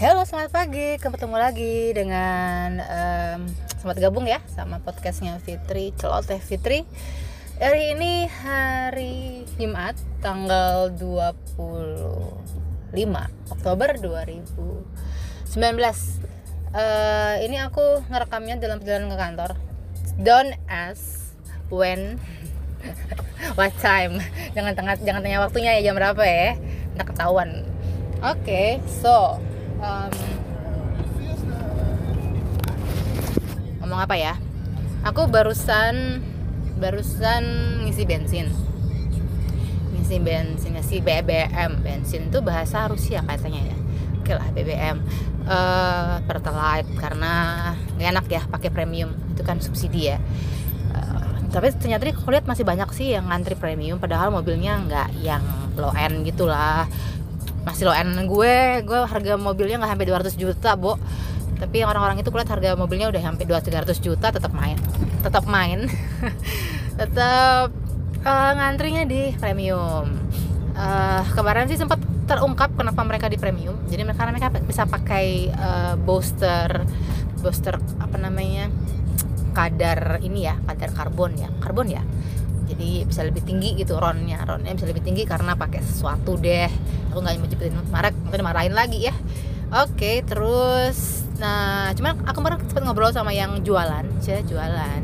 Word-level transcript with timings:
Halo, 0.00 0.24
selamat 0.24 0.48
pagi. 0.48 0.96
Ketemu 0.96 1.36
lagi 1.36 1.92
dengan 1.92 2.80
um, 2.80 3.44
selamat 3.76 4.00
gabung 4.00 4.24
ya 4.24 4.40
sama 4.48 4.80
podcastnya 4.80 5.36
Fitri 5.44 5.92
Celoteh 5.92 6.40
Fitri. 6.40 6.88
Hari 7.60 7.92
ini 7.92 8.24
hari 8.24 9.44
Jumat 9.60 10.00
tanggal 10.24 10.88
25 10.96 11.60
Oktober 13.52 14.00
2019. 14.00 14.88
Uh, 15.52 17.36
ini 17.44 17.60
aku 17.60 18.00
ngerekamnya 18.08 18.56
dalam 18.56 18.80
perjalanan 18.80 19.12
ke 19.12 19.18
kantor. 19.20 19.50
Don't 20.16 20.56
ask 20.64 21.36
when 21.68 22.16
what 23.60 23.76
time. 23.84 24.24
Jangan 24.56 24.72
tengah 24.72 24.96
jangan 25.04 25.20
tanya 25.20 25.44
waktunya 25.44 25.76
ya 25.76 25.92
jam 25.92 26.00
berapa 26.00 26.24
ya. 26.24 26.56
Nggak 26.96 27.12
ketahuan. 27.12 27.68
Oke, 28.24 28.40
okay, 28.48 28.68
so 28.88 29.36
um, 29.80 30.12
ngomong 33.80 34.00
apa 34.00 34.14
ya? 34.16 34.34
Aku 35.02 35.26
barusan 35.32 36.20
barusan 36.76 37.44
ngisi 37.88 38.04
bensin. 38.04 38.46
Ngisi 39.96 40.16
bensin 40.20 40.70
ngisi 40.76 41.00
BBM 41.00 41.80
bensin 41.80 42.28
itu 42.28 42.38
bahasa 42.44 42.86
Rusia 42.88 43.24
katanya 43.24 43.60
ya. 43.64 43.76
Oke 44.20 44.32
lah 44.36 44.48
BBM 44.52 44.96
uh, 45.48 45.50
eh, 45.50 46.16
pertalite 46.28 46.90
karena 47.00 47.32
gak 47.96 48.08
enak 48.12 48.26
ya 48.28 48.42
pakai 48.46 48.68
premium. 48.68 49.16
Itu 49.32 49.42
kan 49.42 49.64
subsidi 49.64 50.12
ya. 50.12 50.20
Uh, 50.92 51.48
tapi 51.48 51.72
ternyata 51.72 52.04
aku 52.12 52.28
lihat 52.30 52.44
masih 52.44 52.68
banyak 52.68 52.88
sih 52.92 53.16
yang 53.16 53.26
ngantri 53.32 53.56
premium 53.56 53.96
padahal 53.96 54.28
mobilnya 54.30 54.76
nggak 54.86 55.08
yang 55.24 55.42
low 55.78 55.94
end 55.96 56.26
gitulah 56.26 56.86
masih 57.60 57.84
low 57.88 57.94
end 57.96 58.16
gue 58.24 58.56
gue 58.84 59.00
harga 59.04 59.34
mobilnya 59.36 59.76
nggak 59.80 59.92
sampai 59.96 60.06
200 60.08 60.40
juta 60.40 60.70
bo. 60.76 60.96
Tapi 61.60 61.84
orang-orang 61.84 62.16
itu 62.24 62.32
kulihat 62.32 62.48
harga 62.48 62.72
mobilnya 62.72 63.12
udah 63.12 63.20
sampai 63.20 63.44
200 63.44 64.00
juta 64.00 64.32
tetap 64.32 64.52
main. 64.56 64.80
Tetap 65.20 65.44
main. 65.44 65.84
Tetap 67.00 67.68
uh, 68.24 68.52
ngantrinya 68.56 69.04
di 69.04 69.36
premium. 69.36 70.08
Uh, 70.72 71.20
kemarin 71.36 71.68
sih 71.68 71.76
sempat 71.76 72.00
terungkap 72.24 72.72
kenapa 72.72 73.04
mereka 73.04 73.28
di 73.28 73.36
premium. 73.36 73.76
Jadi 73.92 74.08
mereka 74.08 74.24
mereka 74.24 74.48
bisa 74.64 74.88
pakai 74.88 75.52
uh, 75.52 75.94
booster 76.00 76.88
booster 77.44 77.76
apa 78.00 78.16
namanya? 78.16 78.72
Kadar 79.52 80.24
ini 80.24 80.48
ya 80.48 80.56
kadar 80.64 80.96
karbon 80.96 81.36
ya. 81.36 81.52
Karbon 81.60 81.92
ya 81.92 82.00
jadi 82.70 83.04
bisa 83.04 83.20
lebih 83.26 83.42
tinggi 83.42 83.74
gitu 83.74 83.98
ronnya. 83.98 84.38
Ronnya 84.46 84.72
bisa 84.78 84.86
lebih 84.86 85.02
tinggi 85.02 85.26
karena 85.26 85.58
pakai 85.58 85.82
sesuatu 85.82 86.38
deh. 86.38 86.70
Aku 87.10 87.18
nggak 87.18 87.34
nyebutin 87.36 87.74
merek 87.90 88.14
mungkin 88.22 88.38
dimarahin 88.46 88.74
lagi 88.74 89.10
ya. 89.10 89.14
Oke 89.70 90.22
terus 90.26 91.26
nah 91.40 91.88
cuman 91.96 92.20
aku 92.28 92.36
kemarin 92.44 92.60
sempat 92.68 92.82
ngobrol 92.84 93.10
sama 93.16 93.32
yang 93.32 93.64
jualan 93.66 94.04
sih 94.22 94.38
jualan. 94.46 95.00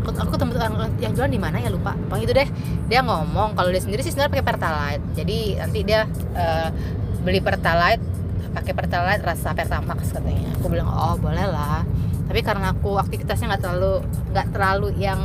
Aku, 0.00 0.16
aku 0.16 0.30
ketemu 0.34 0.52
yang 0.98 1.12
jualan 1.12 1.32
di 1.32 1.40
mana 1.40 1.60
ya? 1.60 1.68
Lupa. 1.68 1.92
Pokoknya 2.08 2.24
itu 2.24 2.34
deh. 2.34 2.48
Dia 2.88 3.00
ngomong 3.04 3.52
kalau 3.56 3.68
dia 3.68 3.80
sendiri 3.84 4.00
sih 4.00 4.12
sebenarnya 4.12 4.32
pakai 4.40 4.46
pertalite. 4.46 5.04
Jadi 5.14 5.38
nanti 5.60 5.80
dia 5.84 6.08
uh, 6.36 6.68
beli 7.20 7.40
pertalite 7.44 8.02
pakai 8.50 8.72
pertalite 8.74 9.22
rasa 9.22 9.54
pertamax 9.54 10.10
katanya. 10.10 10.50
Aku 10.58 10.72
bilang 10.72 10.88
oh 10.88 11.14
boleh 11.20 11.46
lah. 11.46 11.84
Tapi 12.26 12.40
karena 12.46 12.72
aku 12.74 12.96
aktivitasnya 12.98 13.54
nggak 13.54 13.62
terlalu 13.62 13.94
nggak 14.32 14.48
terlalu 14.54 14.88
yang 14.98 15.20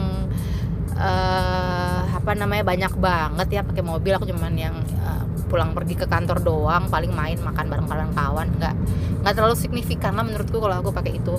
uh, 0.96 2.02
apa 2.10 2.32
namanya 2.34 2.64
banyak 2.66 2.94
banget 2.98 3.48
ya 3.52 3.62
pakai 3.62 3.84
mobil. 3.84 4.14
Aku 4.16 4.26
cuman 4.28 4.54
yang 4.56 4.76
uh, 5.04 5.24
pulang 5.48 5.72
pergi 5.78 5.96
ke 6.00 6.06
kantor 6.10 6.42
doang 6.42 6.90
paling 6.90 7.14
main 7.14 7.38
makan 7.40 7.70
bareng 7.70 8.14
kawan 8.18 8.48
nggak 8.58 8.76
nggak 9.22 9.34
terlalu 9.36 9.56
signifikan 9.56 10.18
lah 10.18 10.26
menurutku 10.26 10.58
kalau 10.58 10.82
aku 10.82 10.92
pakai 10.96 11.20
itu. 11.20 11.36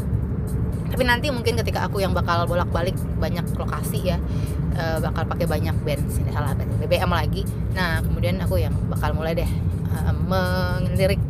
Tapi 0.86 1.02
nanti 1.02 1.28
mungkin 1.34 1.58
ketika 1.58 1.84
aku 1.84 1.98
yang 1.98 2.14
bakal 2.14 2.46
bolak-balik 2.46 2.94
banyak 3.18 3.42
lokasi 3.58 4.14
ya 4.14 4.18
uh, 4.78 5.02
bakal 5.02 5.26
pakai 5.26 5.46
banyak 5.50 5.74
bensin 5.82 6.24
salah 6.30 6.54
bensin 6.54 6.78
BBM 6.78 7.10
lagi. 7.10 7.42
Nah 7.74 8.00
kemudian 8.00 8.38
aku 8.38 8.62
yang 8.62 8.72
bakal 8.86 9.12
mulai 9.12 9.34
deh 9.34 9.50
uh, 9.90 10.14
mengelirik 10.14 11.20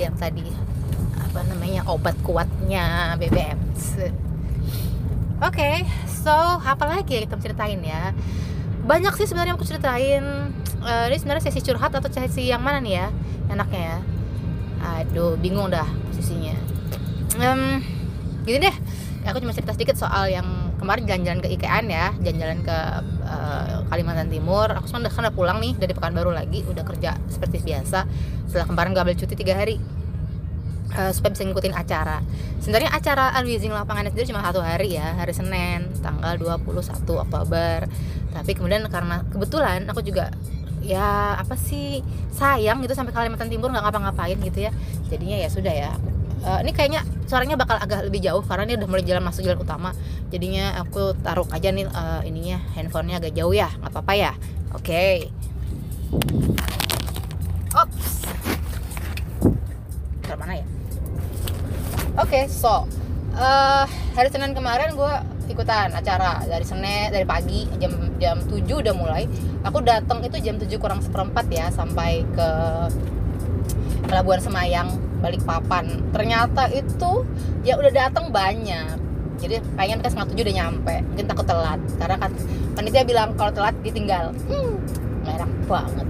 yang 0.00 0.16
tadi 0.16 0.48
apa 1.20 1.46
namanya 1.46 1.86
obat 1.86 2.16
kuatnya 2.26 3.14
BBM 3.14 3.58
Oke, 5.40 5.56
okay, 5.56 5.76
so 6.20 6.36
apa 6.60 6.84
lagi 6.84 7.16
yang 7.16 7.24
kita 7.24 7.36
ceritain 7.40 7.80
ya? 7.80 8.12
Banyak 8.84 9.16
sih 9.16 9.24
sebenarnya 9.24 9.56
aku 9.56 9.64
ceritain. 9.64 10.52
Uh, 10.80 11.04
ini 11.12 11.16
sebenarnya 11.20 11.44
sesi 11.48 11.60
curhat 11.64 11.92
atau 11.92 12.08
sesi 12.08 12.48
yang 12.48 12.60
mana 12.60 12.80
nih 12.80 12.94
ya? 13.00 13.06
Enaknya 13.48 13.80
ya. 13.80 13.98
Aduh, 14.80 15.36
bingung 15.40 15.68
dah 15.68 15.88
posisinya. 16.08 16.56
Um, 17.40 17.84
gini 18.44 18.64
deh, 18.64 18.76
aku 19.28 19.44
cuma 19.44 19.52
cerita 19.52 19.76
sedikit 19.76 19.96
soal 19.96 20.32
yang 20.32 20.72
kemarin 20.80 21.04
jalan-jalan 21.04 21.40
ke 21.44 21.48
IKN 21.60 21.84
ya, 21.92 22.06
jalan-jalan 22.24 22.58
ke 22.64 22.78
uh, 23.28 23.84
Kalimantan 23.92 24.32
Timur. 24.32 24.72
Aku 24.72 24.88
sekarang 24.88 25.12
udah 25.12 25.34
pulang 25.36 25.58
nih 25.60 25.76
dari 25.76 25.92
Pekanbaru 25.92 26.32
lagi, 26.32 26.64
udah 26.64 26.84
kerja 26.84 27.16
seperti 27.28 27.60
biasa. 27.60 28.08
Setelah 28.48 28.66
kemarin 28.68 28.96
gak 28.96 29.04
ambil 29.04 29.16
cuti 29.20 29.34
tiga 29.36 29.60
hari 29.60 29.76
uh, 30.94 31.12
supaya 31.14 31.30
bisa 31.34 31.42
ngikutin 31.46 31.74
acara. 31.74 32.18
Sebenarnya 32.62 32.90
acara 32.92 33.34
unleashing 33.40 33.72
lapangan 33.72 34.10
sendiri 34.10 34.30
cuma 34.30 34.42
satu 34.44 34.60
hari 34.62 34.98
ya, 34.98 35.14
hari 35.16 35.32
Senin 35.34 35.90
tanggal 36.02 36.36
21 36.38 36.66
Oktober. 37.06 37.86
Tapi 38.30 38.50
kemudian 38.54 38.86
karena 38.90 39.26
kebetulan 39.30 39.86
aku 39.90 40.02
juga 40.02 40.30
ya 40.80 41.36
apa 41.36 41.60
sih 41.60 42.00
sayang 42.32 42.80
gitu 42.80 42.96
sampai 42.96 43.12
Kalimantan 43.12 43.52
Timur 43.52 43.68
nggak 43.68 43.84
ngapa-ngapain 43.84 44.38
gitu 44.40 44.68
ya. 44.68 44.72
Jadinya 45.08 45.36
ya 45.38 45.48
sudah 45.50 45.74
ya. 45.74 45.92
Uh, 46.40 46.64
ini 46.64 46.72
kayaknya 46.72 47.04
suaranya 47.28 47.60
bakal 47.60 47.76
agak 47.76 48.08
lebih 48.08 48.24
jauh 48.24 48.40
karena 48.40 48.64
ini 48.64 48.80
udah 48.80 48.88
mulai 48.88 49.04
jalan 49.04 49.20
masuk 49.20 49.44
jalan 49.44 49.60
utama. 49.60 49.92
Jadinya 50.32 50.80
aku 50.80 51.12
taruh 51.20 51.44
aja 51.52 51.68
nih 51.68 51.84
uh, 51.84 52.24
ininya 52.24 52.56
handphonenya 52.72 53.20
agak 53.20 53.36
jauh 53.36 53.52
ya, 53.52 53.68
nggak 53.76 53.92
apa-apa 53.92 54.12
ya. 54.16 54.32
Oke. 54.72 54.88
Okay. 54.88 55.16
Ops. 57.76 58.26
Ke 60.24 60.34
mana 60.34 60.58
ya? 60.58 60.69
Oke 62.20 62.28
okay, 62.36 62.44
so 62.52 62.84
uh, 63.32 63.84
hari 64.12 64.28
Senin 64.28 64.52
kemarin 64.52 64.92
gue 64.92 65.14
ikutan 65.50 65.90
acara. 65.90 66.44
Dari 66.44 66.62
Senin 66.62 67.08
dari 67.10 67.24
pagi 67.24 67.64
jam 67.80 67.96
jam 68.20 68.38
7 68.44 68.60
udah 68.68 68.94
mulai. 68.94 69.24
Aku 69.64 69.80
datang 69.80 70.20
itu 70.20 70.36
jam 70.38 70.60
7 70.60 70.68
kurang 70.76 71.00
seperempat 71.00 71.48
ya 71.48 71.72
sampai 71.72 72.22
ke 72.36 72.48
Pelabuhan 74.06 74.40
Semayang 74.42 74.88
balik 75.20 75.44
papan 75.44 76.00
ternyata 76.16 76.68
itu 76.72 77.24
ya 77.64 77.80
udah 77.80 77.92
datang 77.92 78.28
banyak. 78.28 79.00
Jadi 79.40 79.56
pengen 79.72 80.04
kan 80.04 80.12
setengah 80.12 80.28
tujuh 80.36 80.44
udah 80.44 80.56
nyampe. 80.60 80.94
Mungkin 81.00 81.24
takut 81.24 81.46
telat. 81.48 81.80
Karena 81.96 82.16
kan 82.20 82.30
panitia 82.76 83.02
bilang 83.08 83.32
kalau 83.40 83.52
telat 83.56 83.72
ditinggal. 83.80 84.36
Hmm, 84.52 84.76
merah 85.24 85.48
banget. 85.64 86.06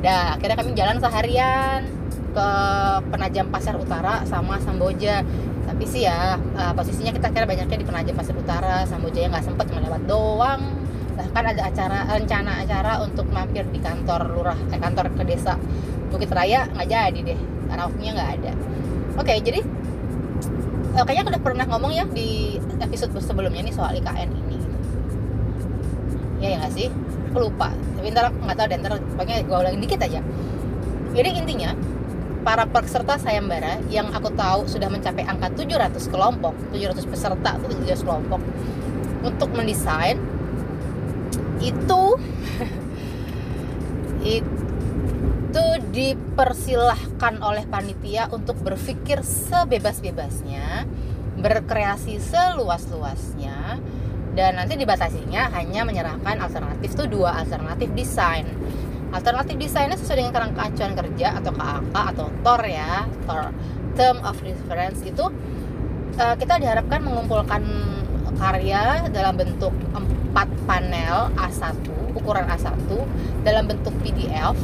Dah 0.00 0.40
akhirnya 0.40 0.56
kami 0.56 0.70
jalan 0.72 0.96
seharian 1.00 2.03
ke 2.34 2.48
Penajam 3.14 3.46
Pasar 3.48 3.78
Utara 3.78 4.26
sama 4.26 4.58
Samboja. 4.58 5.22
Tapi 5.64 5.84
sih 5.86 6.04
ya 6.04 6.36
uh, 6.36 6.72
posisinya 6.74 7.14
kita 7.14 7.30
kira 7.30 7.46
banyaknya 7.46 7.78
di 7.78 7.86
Penajam 7.86 8.14
Pasar 8.18 8.34
Utara. 8.34 8.82
Samboja 8.84 9.22
yang 9.22 9.32
nggak 9.32 9.46
sempet 9.46 9.64
cuma 9.70 9.80
lewat 9.86 10.02
doang. 10.10 10.60
Bahkan 11.14 11.44
ada 11.54 11.62
acara 11.70 11.98
rencana 12.10 12.66
acara 12.66 12.92
untuk 13.06 13.30
mampir 13.30 13.62
di 13.70 13.78
kantor 13.78 14.34
lurah 14.34 14.58
eh, 14.74 14.80
kantor 14.82 15.14
ke 15.14 15.22
desa 15.22 15.54
Bukit 16.10 16.34
Raya 16.34 16.66
nggak 16.74 16.88
jadi 16.90 17.20
deh. 17.22 17.38
Karena 17.70 17.82
waktunya 17.86 18.12
nggak 18.18 18.30
ada. 18.42 18.52
Oke 19.14 19.34
jadi 19.38 19.62
uh, 20.98 21.04
kayaknya 21.06 21.22
aku 21.22 21.30
udah 21.38 21.42
pernah 21.42 21.64
ngomong 21.70 21.92
ya 21.94 22.04
di 22.10 22.58
episode 22.82 23.14
sebelumnya 23.22 23.62
nih 23.62 23.74
soal 23.74 23.94
IKN 23.94 24.30
ini. 24.34 24.58
Ya 26.42 26.48
ya 26.54 26.56
nggak 26.66 26.74
sih? 26.74 26.90
Aku 27.30 27.46
lupa. 27.46 27.70
Tapi 27.70 28.10
ntar 28.10 28.34
nggak 28.34 28.56
tahu 28.58 28.66
deh 28.66 28.78
ntar 28.82 28.92
pokoknya 29.14 29.36
gue 29.46 29.56
ulangin 29.56 29.80
dikit 29.80 30.02
aja. 30.02 30.20
Jadi 31.14 31.30
intinya 31.38 31.70
para 32.44 32.68
peserta 32.68 33.16
sayembara 33.16 33.80
yang 33.88 34.12
aku 34.12 34.28
tahu 34.36 34.68
sudah 34.68 34.92
mencapai 34.92 35.24
angka 35.24 35.48
700 35.56 35.96
kelompok 36.12 36.52
700 36.70 37.08
peserta 37.08 37.50
atau 37.56 37.66
700 37.72 38.04
kelompok. 38.04 38.40
Untuk 39.24 39.48
mendesain 39.56 40.20
itu 41.64 42.04
itu 44.36 45.66
dipersilahkan 45.94 47.40
oleh 47.40 47.64
panitia 47.64 48.28
untuk 48.28 48.60
berpikir 48.60 49.24
sebebas-bebasnya 49.24 50.84
berkreasi 51.40 52.20
seluas-luasnya 52.20 53.80
dan 54.34 54.58
nanti 54.58 54.74
dibatasinya 54.74 55.50
hanya 55.54 55.86
menyerahkan 55.86 56.42
alternatif 56.42 56.90
itu 56.94 57.06
dua 57.06 57.38
alternatif 57.38 57.90
desain 57.94 58.46
Alternatif 59.14 59.54
desainnya 59.62 59.94
sesuai 59.94 60.18
dengan 60.18 60.32
kerangka 60.34 60.62
acuan 60.74 60.92
kerja 60.98 61.38
atau 61.38 61.52
KAK 61.54 61.94
atau 61.94 62.26
TOR 62.42 62.62
ya, 62.66 63.06
TOR 63.30 63.42
Term 63.94 64.18
of 64.26 64.36
Reference 64.42 65.00
itu 65.06 65.24
uh, 66.18 66.34
kita 66.34 66.58
diharapkan 66.58 66.98
mengumpulkan 66.98 67.62
karya 68.34 69.06
dalam 69.14 69.38
bentuk 69.38 69.70
empat 69.94 70.50
panel 70.66 71.30
A1 71.38 71.86
ukuran 72.18 72.50
A1 72.50 72.90
dalam 73.46 73.70
bentuk 73.70 73.94
PDF 74.02 74.58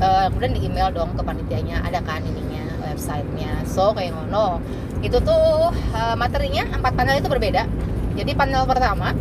uh, 0.00 0.26
kemudian 0.32 0.52
di 0.56 0.60
email 0.64 0.88
dong 0.92 1.12
ke 1.12 1.22
panitianya 1.24 1.84
ada 1.84 2.00
kan 2.00 2.24
ininya 2.24 2.64
websitenya. 2.84 3.64
So 3.68 3.92
kayak 3.92 4.16
ngono. 4.16 4.60
Itu 5.04 5.20
tuh 5.20 5.70
uh, 5.72 6.16
materinya 6.16 6.64
empat 6.80 6.92
panel 6.96 7.20
itu 7.20 7.28
berbeda. 7.28 7.68
Jadi 8.16 8.32
panel 8.32 8.64
pertama 8.64 9.12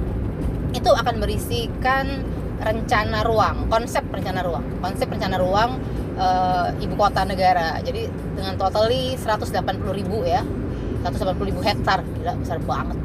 itu 0.71 0.91
akan 0.91 1.15
berisikan 1.19 2.23
rencana 2.65 3.21
ruang 3.21 3.69
konsep 3.69 4.01
rencana 4.09 4.41
ruang. 4.41 4.65
Konsep 4.81 5.05
rencana 5.05 5.37
ruang 5.37 5.77
uh, 6.17 6.73
ibu 6.81 6.97
kota 6.97 7.21
negara. 7.23 7.77
Jadi 7.85 8.09
dengan 8.33 8.57
totally 8.57 9.13
180 9.13 9.53
ribu 9.93 10.25
ya 10.25 10.41
180 11.05 11.37
ribu 11.45 11.61
hektar 11.61 12.01
gila 12.01 12.33
besar 12.41 12.57
banget. 12.65 12.97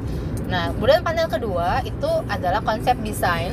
Nah 0.49 0.73
kemudian 0.73 1.05
panel 1.05 1.29
kedua 1.29 1.85
itu 1.85 2.11
adalah 2.33 2.65
konsep 2.65 2.97
desain 3.05 3.53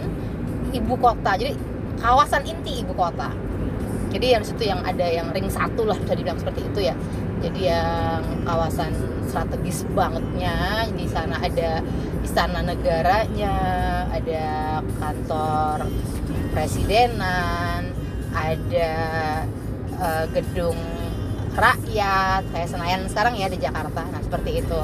ibu 0.71 0.95
kota. 0.95 1.35
Jadi 1.35 1.53
kawasan 1.99 2.47
inti 2.47 2.79
ibu 2.79 2.95
kota. 2.95 3.27
Jadi 4.07 4.39
yang 4.39 4.43
situ 4.47 4.63
yang 4.63 4.79
ada 4.87 5.03
yang 5.03 5.35
ring 5.35 5.51
satu 5.51 5.83
lah 5.83 5.99
bisa 5.99 6.15
dibilang 6.15 6.39
seperti 6.39 6.63
itu 6.63 6.79
ya 6.87 6.95
jadi 7.37 7.77
yang 7.77 8.23
kawasan 8.43 8.93
strategis 9.29 9.85
bangetnya 9.93 10.87
di 10.93 11.05
sana 11.05 11.37
ada 11.37 11.85
istana 12.25 12.65
negaranya 12.65 13.55
ada 14.09 14.45
kantor 14.97 15.85
presidenan 16.51 17.93
ada 18.33 18.91
uh, 19.97 20.25
gedung 20.33 20.77
rakyat 21.57 22.45
kayak 22.53 22.69
Senayan 22.69 23.09
sekarang 23.09 23.33
ya 23.33 23.49
di 23.49 23.57
Jakarta. 23.57 24.05
Nah 24.05 24.21
seperti 24.21 24.61
itu. 24.61 24.79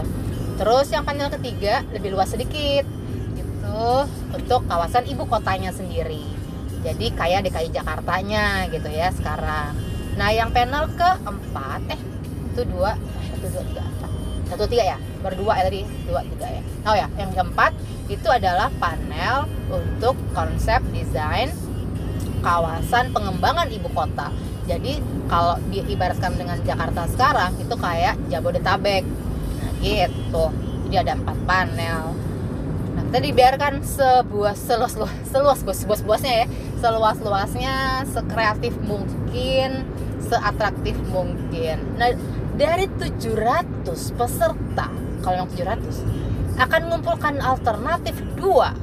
Terus 0.58 0.90
yang 0.90 1.06
panel 1.06 1.30
ketiga 1.30 1.86
lebih 1.94 2.14
luas 2.18 2.34
sedikit 2.34 2.86
itu 3.38 3.86
untuk 4.34 4.66
kawasan 4.66 5.06
ibu 5.06 5.26
kotanya 5.30 5.70
sendiri. 5.70 6.26
Jadi 6.84 7.14
kayak 7.16 7.48
DKI 7.48 7.70
Jakartanya 7.72 8.68
gitu 8.74 8.90
ya 8.90 9.14
sekarang. 9.14 9.78
Nah 10.18 10.30
yang 10.34 10.50
panel 10.50 10.90
keempat 10.98 11.82
eh 11.94 12.02
itu 12.54 12.62
dua 12.70 12.94
satu 13.34 13.46
dua 13.50 13.64
tiga 13.66 13.84
satu 14.54 14.64
tiga 14.70 14.84
ya? 14.86 14.98
Berdua 15.26 15.58
ya 15.58 15.64
tadi? 15.66 15.82
Dua 16.06 16.22
tiga 16.22 16.48
ya. 16.48 16.62
Oh 16.86 16.94
ya? 16.94 17.08
Yang 17.18 17.32
keempat 17.34 17.72
itu 18.06 18.28
adalah 18.30 18.70
panel 18.78 19.50
untuk 19.72 20.14
konsep 20.38 20.78
desain 20.94 21.50
kawasan 22.46 23.10
pengembangan 23.10 23.66
ibu 23.74 23.90
kota. 23.90 24.30
Jadi 24.70 25.02
kalau 25.26 25.58
diibaratkan 25.74 26.38
dengan 26.38 26.62
Jakarta 26.62 27.10
sekarang 27.10 27.58
itu 27.58 27.74
kayak 27.74 28.14
Jabodetabek. 28.30 29.04
Nah 29.58 29.72
gitu. 29.82 30.46
Jadi 30.86 30.96
ada 31.02 31.18
empat 31.18 31.38
panel. 31.50 32.14
Nah 32.94 33.02
kita 33.10 33.20
dibiarkan 33.26 33.82
sebuah 33.82 34.54
seluas 34.54 34.94
luas 35.00 35.16
seluas 35.34 35.60
seluas 35.66 36.02
luasnya 36.06 36.46
ya. 36.46 36.48
Seluas 36.78 37.18
luasnya 37.24 37.76
sekreatif 38.06 38.76
mungkin 38.86 39.88
seatraktif 40.22 40.96
mungkin. 41.10 41.78
Nah 41.98 42.14
dari 42.54 42.86
700 43.00 44.18
peserta 44.18 44.88
kalau 45.26 45.36
yang 45.46 45.50
700 45.50 46.60
akan 46.62 46.82
mengumpulkan 46.86 47.42
alternatif 47.42 48.14
dua. 48.38 48.78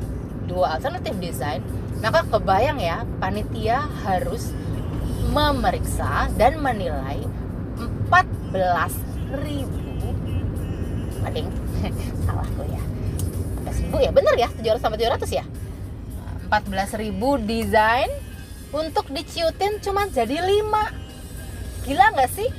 Dua 0.50 0.74
alternatif 0.74 1.14
desain 1.22 1.62
maka 2.00 2.24
kebayang 2.26 2.80
ya 2.80 3.04
panitia 3.20 3.86
harus 4.08 4.50
memeriksa 5.30 6.26
dan 6.34 6.58
menilai 6.58 7.22
14 7.78 9.38
ribu. 9.44 9.78
Ading, 11.20 11.48
salah 12.26 12.48
tuh 12.56 12.66
ya 12.66 12.82
14 13.68 13.84
ribu 13.86 13.96
ya 14.00 14.10
bener 14.10 14.34
ya 14.40 14.48
700 14.48 14.80
sampai 14.80 14.98
700 14.98 15.38
ya? 15.38 15.44
14 16.50 16.98
ribu 16.98 17.38
desain 17.38 18.10
untuk 18.74 19.06
diciutin 19.12 19.78
cuma 19.78 20.10
jadi 20.10 20.42
5 20.42 21.86
gila 21.86 22.06
nggak 22.16 22.30
sih 22.32 22.50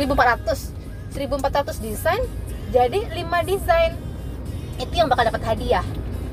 1400 0.00 0.72
1400 1.12 1.84
desain 1.84 2.22
jadi 2.70 3.02
5 3.02 3.50
desain. 3.50 3.92
Itu 4.78 4.94
yang 4.94 5.10
bakal 5.10 5.26
dapat 5.26 5.42
hadiah. 5.42 5.82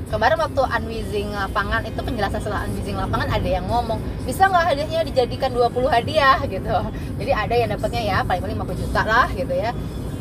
Kemarin 0.08 0.40
waktu 0.40 0.62
unwizing 0.64 1.34
lapangan 1.36 1.84
itu 1.84 2.00
penjelasan 2.00 2.40
setelah 2.40 2.64
unwizing 2.64 2.96
lapangan 2.96 3.28
ada 3.28 3.44
yang 3.44 3.66
ngomong 3.68 4.00
bisa 4.24 4.48
nggak 4.48 4.72
hadiahnya 4.72 5.04
dijadikan 5.04 5.50
20 5.52 5.90
hadiah? 5.90 6.38
gitu. 6.54 6.78
Jadi 7.18 7.32
ada 7.34 7.54
yang 7.58 7.68
dapatnya 7.74 8.02
ya 8.06 8.18
paling 8.22 8.40
paling 8.40 8.56
50 8.56 8.82
juta 8.86 9.02
lah 9.04 9.28
gitu 9.34 9.52
ya. 9.52 9.74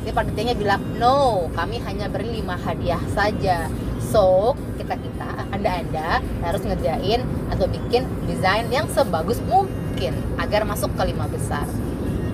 Jadi 0.03 0.11
panitianya 0.11 0.55
bilang 0.57 0.81
no 0.97 1.47
kami 1.53 1.77
hanya 1.85 2.09
beri 2.09 2.41
5 2.41 2.65
hadiah 2.65 3.01
saja. 3.13 3.69
So 4.01 4.57
kita 4.81 4.97
kita 4.97 5.29
anda 5.53 5.69
anda 5.85 6.09
harus 6.41 6.65
ngerjain 6.65 7.21
atau 7.53 7.69
bikin 7.69 8.09
desain 8.25 8.65
yang 8.73 8.89
sebagus 8.89 9.37
mungkin 9.45 10.17
agar 10.41 10.65
masuk 10.65 10.91
ke 10.97 11.03
lima 11.13 11.29
besar 11.29 11.63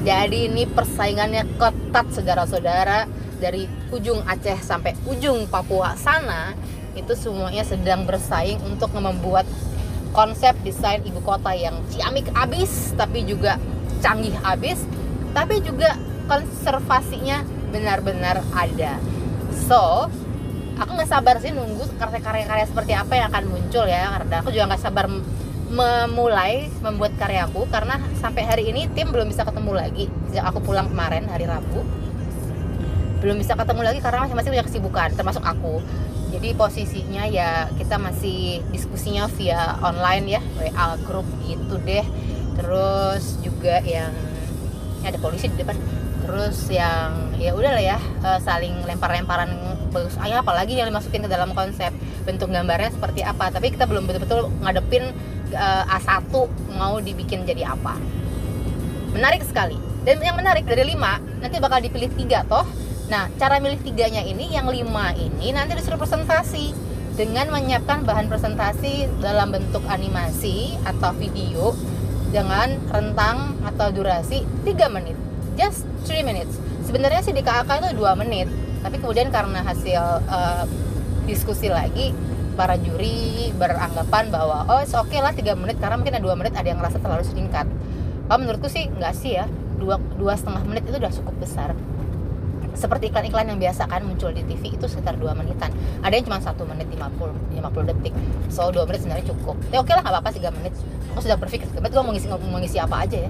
jadi 0.04 0.52
ini 0.52 0.68
persaingannya 0.68 1.48
ketat 1.56 2.12
saudara-saudara. 2.12 3.08
Dari 3.40 3.68
ujung 3.92 4.24
Aceh 4.24 4.64
sampai 4.64 4.96
ujung 5.04 5.52
Papua 5.52 6.00
sana 6.00 6.56
itu 6.96 7.12
semuanya 7.12 7.68
sedang 7.68 8.08
bersaing 8.08 8.56
untuk 8.64 8.96
membuat 8.96 9.44
konsep 10.16 10.56
desain 10.64 11.04
ibu 11.04 11.20
kota 11.20 11.52
yang 11.52 11.76
ciamik 11.92 12.30
abis 12.38 12.96
tapi 12.96 13.26
juga 13.28 13.60
canggih 14.00 14.32
abis 14.48 14.88
tapi 15.36 15.60
juga 15.60 16.00
konservasinya 16.32 17.44
benar-benar 17.76 18.40
ada. 18.56 18.96
So 19.68 20.08
aku 20.80 20.90
nggak 20.96 21.12
sabar 21.12 21.36
sih 21.44 21.52
nunggu 21.52 21.84
karya-karya 22.00 22.64
seperti 22.64 22.96
apa 22.96 23.12
yang 23.20 23.28
akan 23.28 23.44
muncul 23.52 23.84
ya 23.92 24.08
karena 24.08 24.36
aku 24.40 24.50
juga 24.56 24.72
nggak 24.72 24.84
sabar 24.88 25.06
memulai 25.74 26.70
membuat 26.86 27.18
karyaku 27.18 27.66
karena 27.74 27.98
sampai 28.22 28.46
hari 28.46 28.70
ini 28.70 28.86
tim 28.94 29.10
belum 29.10 29.34
bisa 29.34 29.42
ketemu 29.42 29.74
lagi. 29.74 30.06
Sejak 30.30 30.54
aku 30.54 30.62
pulang 30.62 30.88
kemarin 30.94 31.26
hari 31.26 31.50
Rabu. 31.50 31.82
Belum 33.26 33.42
bisa 33.42 33.58
ketemu 33.58 33.82
lagi 33.82 34.00
karena 34.00 34.30
masing-masing 34.30 34.54
punya 34.54 34.66
kesibukan 34.70 35.10
termasuk 35.18 35.42
aku. 35.42 35.82
Jadi 36.30 36.54
posisinya 36.54 37.26
ya 37.30 37.70
kita 37.78 37.98
masih 37.98 38.62
diskusinya 38.70 39.26
via 39.34 39.78
online 39.82 40.38
ya 40.38 40.42
WA 40.62 40.88
grup 41.02 41.26
gitu 41.50 41.82
deh. 41.82 42.06
Terus 42.54 43.42
juga 43.42 43.82
yang 43.82 44.14
ya 45.02 45.10
ada 45.10 45.18
polisi 45.18 45.50
di 45.50 45.58
depan. 45.58 45.78
Terus 46.22 46.70
yang 46.70 47.34
ya 47.42 47.58
udah 47.58 47.72
lah 47.74 47.84
ya 47.84 47.98
eh, 47.98 48.40
saling 48.46 48.86
lempar-lemparan 48.86 49.74
bagus 49.94 50.18
ayah 50.26 50.42
apalagi 50.42 50.74
yang 50.74 50.90
dimasukin 50.90 51.24
ke 51.24 51.30
dalam 51.30 51.54
konsep 51.54 51.94
bentuk 52.26 52.50
gambarnya 52.50 52.90
seperti 52.92 53.22
apa. 53.22 53.54
Tapi 53.54 53.72
kita 53.72 53.86
belum 53.86 54.10
betul-betul 54.10 54.50
ngadepin 54.66 55.14
uh, 55.54 55.96
A1 56.02 56.34
mau 56.76 56.98
dibikin 56.98 57.46
jadi 57.46 57.72
apa. 57.72 57.96
Menarik 59.14 59.46
sekali. 59.46 59.78
Dan 60.04 60.20
yang 60.20 60.36
menarik 60.36 60.68
dari 60.68 60.84
lima 60.84 61.22
nanti 61.40 61.62
bakal 61.62 61.80
dipilih 61.80 62.12
tiga 62.18 62.44
toh. 62.50 62.66
Nah 63.08 63.30
cara 63.38 63.62
milih 63.62 63.80
tiganya 63.86 64.26
ini 64.26 64.52
yang 64.52 64.68
lima 64.68 65.14
ini 65.16 65.54
nanti 65.54 65.78
disuruh 65.78 66.02
presentasi. 66.02 66.92
Dengan 67.14 67.54
menyiapkan 67.54 68.10
bahan 68.10 68.26
presentasi 68.26 69.22
dalam 69.22 69.54
bentuk 69.54 69.86
animasi 69.86 70.74
atau 70.82 71.14
video 71.14 71.78
dengan 72.34 72.82
rentang 72.90 73.54
atau 73.62 73.94
durasi 73.94 74.42
3 74.66 74.90
menit. 74.90 75.14
Just 75.54 75.86
3 76.10 76.26
minutes. 76.26 76.58
Sebenarnya 76.90 77.22
sih 77.22 77.30
di 77.30 77.46
KAK 77.46 77.70
itu 77.86 78.02
2 78.02 78.18
menit 78.18 78.50
tapi 78.84 79.00
kemudian 79.00 79.32
karena 79.32 79.64
hasil 79.64 80.04
uh, 80.28 80.68
diskusi 81.24 81.72
lagi 81.72 82.12
para 82.54 82.78
juri 82.78 83.50
beranggapan 83.58 84.30
bahwa 84.30 84.70
oh 84.70 84.84
oke 84.84 85.10
okay 85.10 85.20
lah 85.24 85.34
tiga 85.34 85.58
menit 85.58 85.82
karena 85.82 85.98
mungkin 85.98 86.14
ada 86.14 86.24
dua 86.24 86.36
menit 86.38 86.54
ada 86.54 86.68
yang 86.68 86.78
ngerasa 86.78 87.02
terlalu 87.02 87.26
singkat. 87.26 87.66
Kalau 88.30 88.40
menurutku 88.40 88.70
sih 88.70 88.88
nggak 88.88 89.14
sih 89.18 89.42
ya 89.42 89.50
dua 89.82 89.98
dua 90.20 90.38
setengah 90.38 90.64
menit 90.70 90.86
itu 90.86 91.00
udah 91.00 91.12
cukup 91.12 91.36
besar. 91.42 91.74
Seperti 92.74 93.14
iklan-iklan 93.14 93.54
yang 93.54 93.60
biasa 93.62 93.86
kan 93.86 94.02
muncul 94.02 94.34
di 94.34 94.42
TV 94.50 94.74
itu 94.74 94.86
sekitar 94.90 95.18
dua 95.18 95.38
menitan. 95.38 95.70
Ada 96.02 96.14
yang 96.18 96.26
cuma 96.26 96.42
satu 96.42 96.66
menit 96.66 96.90
50 96.90 97.58
50 97.58 97.90
detik. 97.90 98.14
So 98.50 98.70
dua 98.70 98.86
menit 98.90 99.06
sebenarnya 99.06 99.26
cukup. 99.34 99.58
Ya 99.70 99.78
oke 99.82 99.94
lah 99.94 100.02
nggak 100.02 100.14
apa-apa 100.14 100.30
tiga 100.34 100.50
menit. 100.54 100.74
Aku 101.14 101.22
sudah 101.22 101.38
berpikir 101.38 101.70
berarti 101.70 101.94
gue 101.94 102.04
mau 102.06 102.14
ngisi 102.14 102.28
mau 102.30 102.60
ngisi 102.62 102.78
apa 102.82 103.06
aja 103.06 103.18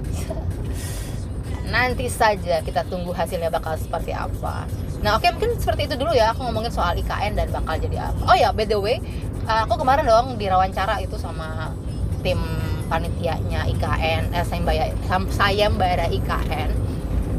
Nanti 1.74 2.06
saja 2.08 2.60
kita 2.64 2.84
tunggu 2.88 3.12
hasilnya 3.12 3.52
bakal 3.52 3.76
seperti 3.76 4.16
apa 4.16 4.64
Nah 5.04 5.20
oke 5.20 5.28
okay, 5.28 5.30
mungkin 5.36 5.60
seperti 5.60 5.84
itu 5.84 5.94
dulu 6.00 6.16
ya 6.16 6.32
aku 6.32 6.48
ngomongin 6.48 6.72
soal 6.72 6.96
IKN 6.96 7.36
dan 7.36 7.52
bakal 7.52 7.76
jadi 7.76 8.08
apa. 8.08 8.24
Oh 8.24 8.36
ya 8.36 8.56
by 8.56 8.64
the 8.64 8.80
way 8.80 8.96
aku 9.44 9.76
kemarin 9.76 10.08
dong 10.08 10.40
diwawancara 10.40 10.96
itu 11.04 11.20
sama 11.20 11.76
tim 12.24 12.40
panitianya 12.88 13.68
IKN 13.68 14.32
eh, 14.32 14.44
sayembara 14.48 14.88
sayembara 15.28 16.06
IKN 16.08 16.70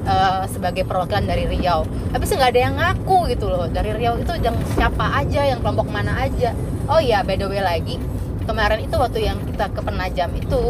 uh, 0.06 0.46
sebagai 0.46 0.86
perwakilan 0.86 1.26
dari 1.26 1.50
Riau. 1.50 1.90
Tapi 2.14 2.22
nggak 2.22 2.52
ada 2.54 2.62
yang 2.62 2.76
ngaku 2.78 3.34
gitu 3.34 3.50
loh 3.50 3.66
dari 3.66 3.98
Riau 3.98 4.22
itu 4.22 4.38
yang 4.46 4.54
siapa 4.78 5.26
aja 5.26 5.42
yang 5.50 5.66
kelompok 5.66 5.90
mana 5.90 6.22
aja. 6.22 6.54
Oh 6.86 7.02
ya 7.02 7.26
by 7.26 7.34
the 7.34 7.50
way 7.50 7.66
lagi 7.66 7.98
kemarin 8.46 8.86
itu 8.86 8.94
waktu 8.94 9.26
yang 9.26 9.42
kita 9.42 9.74
ke 9.74 9.82
Penajam 9.82 10.30
itu 10.38 10.64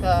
ke 0.00 0.14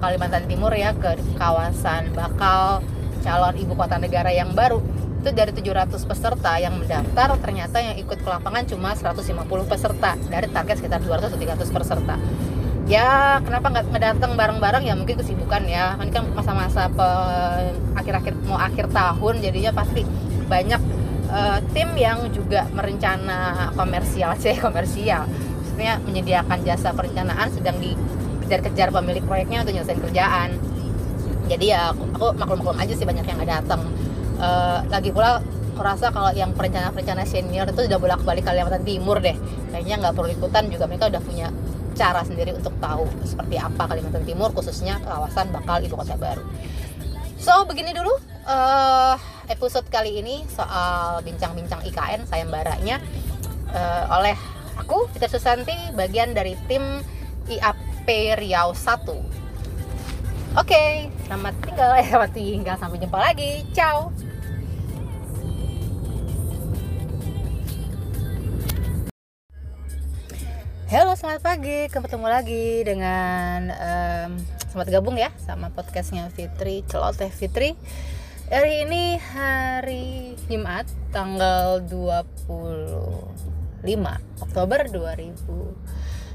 Kalimantan 0.00 0.48
Timur 0.48 0.72
ya 0.72 0.96
ke 0.96 1.20
kawasan 1.36 2.16
bakal 2.16 2.80
calon 3.20 3.54
ibu 3.60 3.76
kota 3.76 4.00
negara 4.00 4.32
yang 4.32 4.56
baru 4.56 4.80
itu 5.20 5.28
dari 5.36 5.52
700 5.52 6.00
peserta 6.08 6.56
yang 6.56 6.80
mendaftar 6.80 7.36
ternyata 7.36 7.76
yang 7.76 7.92
ikut 8.00 8.24
ke 8.24 8.28
lapangan 8.28 8.64
cuma 8.64 8.96
150 8.96 9.44
peserta. 9.68 10.16
Dari 10.16 10.48
target 10.48 10.80
sekitar 10.80 11.04
200 11.04 11.28
atau 11.28 11.38
300 11.38 11.76
peserta. 11.76 12.16
Ya 12.88 13.38
kenapa 13.44 13.68
nggak 13.68 14.00
datang 14.00 14.32
bareng-bareng? 14.34 14.88
Ya 14.88 14.96
mungkin 14.96 15.20
kesibukan 15.20 15.68
ya. 15.68 16.00
Kan 16.00 16.08
kan 16.08 16.24
masa-masa 16.32 16.88
akhir-akhir 17.94 18.32
mau 18.48 18.56
akhir 18.56 18.88
tahun 18.88 19.44
jadinya 19.44 19.76
pasti 19.76 20.08
banyak 20.48 20.80
uh, 21.28 21.60
tim 21.76 21.92
yang 22.00 22.24
juga 22.32 22.64
merencana 22.72 23.70
komersial 23.76 24.32
sih 24.40 24.56
komersial. 24.64 25.28
Maksudnya 25.28 26.00
menyediakan 26.00 26.58
jasa 26.64 26.96
perencanaan 26.96 27.52
sedang 27.52 27.76
dikejar-kejar 27.76 28.88
pemilik 28.88 29.22
proyeknya 29.28 29.68
untuk 29.68 29.76
nyelesain 29.76 30.00
kerjaan. 30.00 30.56
Jadi 31.44 31.76
ya 31.76 31.92
aku, 31.92 32.08
aku 32.16 32.26
maklum-maklum 32.40 32.78
aja 32.80 32.94
sih 32.96 33.04
banyak 33.04 33.26
yang 33.28 33.36
nggak 33.36 33.52
datang 33.60 33.84
uh, 34.40 34.82
lagi 34.88 35.12
pula 35.12 35.44
aku 35.80 35.80
rasa 35.80 36.12
kalau 36.12 36.28
yang 36.36 36.52
perencana-perencana 36.52 37.24
senior 37.24 37.64
itu 37.72 37.88
udah 37.88 37.96
bolak-balik 37.96 38.44
Kalimantan 38.44 38.84
Timur 38.84 39.16
deh 39.16 39.32
kayaknya 39.72 39.96
nggak 39.96 40.12
perlu 40.12 40.28
ikutan 40.28 40.68
juga 40.68 40.84
mereka 40.84 41.08
udah 41.08 41.22
punya 41.24 41.48
cara 41.96 42.20
sendiri 42.20 42.52
untuk 42.52 42.76
tahu 42.80 43.08
seperti 43.24 43.56
apa 43.56 43.88
Kalimantan 43.88 44.24
Timur 44.28 44.52
khususnya 44.52 45.00
kawasan 45.00 45.48
bakal 45.52 45.80
ibu 45.80 45.96
kota 45.96 46.20
baru. 46.20 46.44
So 47.40 47.64
begini 47.64 47.96
dulu 47.96 48.12
uh, 48.44 49.16
episode 49.48 49.88
kali 49.88 50.20
ini 50.20 50.44
soal 50.52 51.24
bincang-bincang 51.24 51.80
IKN 51.88 52.28
sayembaranya 52.28 53.00
uh, 53.72 54.04
oleh 54.20 54.36
aku 54.76 55.08
Fitri 55.16 55.32
Susanti 55.32 55.76
bagian 55.96 56.36
dari 56.36 56.56
tim 56.68 57.00
IAP 57.48 58.36
Riau 58.36 58.76
1. 58.76 59.40
Oke, 60.50 60.66
okay, 60.66 60.90
selamat 61.24 61.54
tinggal 61.62 61.90
ya, 61.94 62.04
selamat 62.10 62.30
tinggal 62.34 62.76
sampai 62.76 62.98
jumpa 62.98 63.18
lagi. 63.22 63.64
Ciao. 63.72 64.29
Halo, 70.90 71.14
selamat 71.14 71.46
pagi. 71.46 71.86
Ketemu 71.86 72.26
lagi 72.26 72.82
dengan 72.82 73.70
um, 73.70 74.42
selamat 74.74 74.90
gabung 74.90 75.14
ya 75.14 75.30
sama 75.38 75.70
podcastnya 75.70 76.26
Fitri 76.34 76.82
Celoteh 76.82 77.30
Fitri. 77.30 77.78
Hari 78.50 78.90
ini 78.90 79.14
hari 79.14 80.34
Jumat 80.50 80.90
tanggal 81.14 81.86
25 81.86 82.50
Oktober 84.42 84.90
2019. 84.90 85.78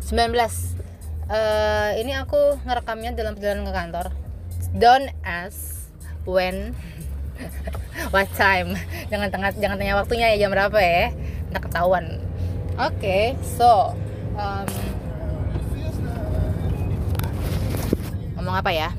Uh, 0.08 1.92
ini 2.00 2.16
aku 2.16 2.56
ngerekamnya 2.64 3.12
dalam 3.12 3.36
perjalanan 3.36 3.68
ke 3.68 3.74
kantor. 3.76 4.08
Don't 4.72 5.12
ask 5.28 5.92
when 6.24 6.72
what 8.16 8.32
time. 8.40 8.80
Jangan 9.12 9.36
tengah 9.36 9.52
jangan 9.60 9.76
tanya 9.76 10.00
waktunya 10.00 10.32
ya 10.32 10.48
jam 10.48 10.56
berapa 10.56 10.80
ya. 10.80 11.12
Nggak 11.52 11.68
ketahuan. 11.68 12.24
Oke, 12.80 13.04
okay, 13.04 13.24
so 13.44 13.96
um, 14.36 14.68
ngomong 18.40 18.56
apa 18.56 18.72
ya? 18.76 18.90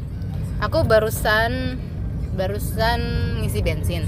Aku 0.64 0.82
barusan 0.88 1.76
barusan 2.36 3.00
ngisi 3.44 3.60
bensin. 3.60 4.04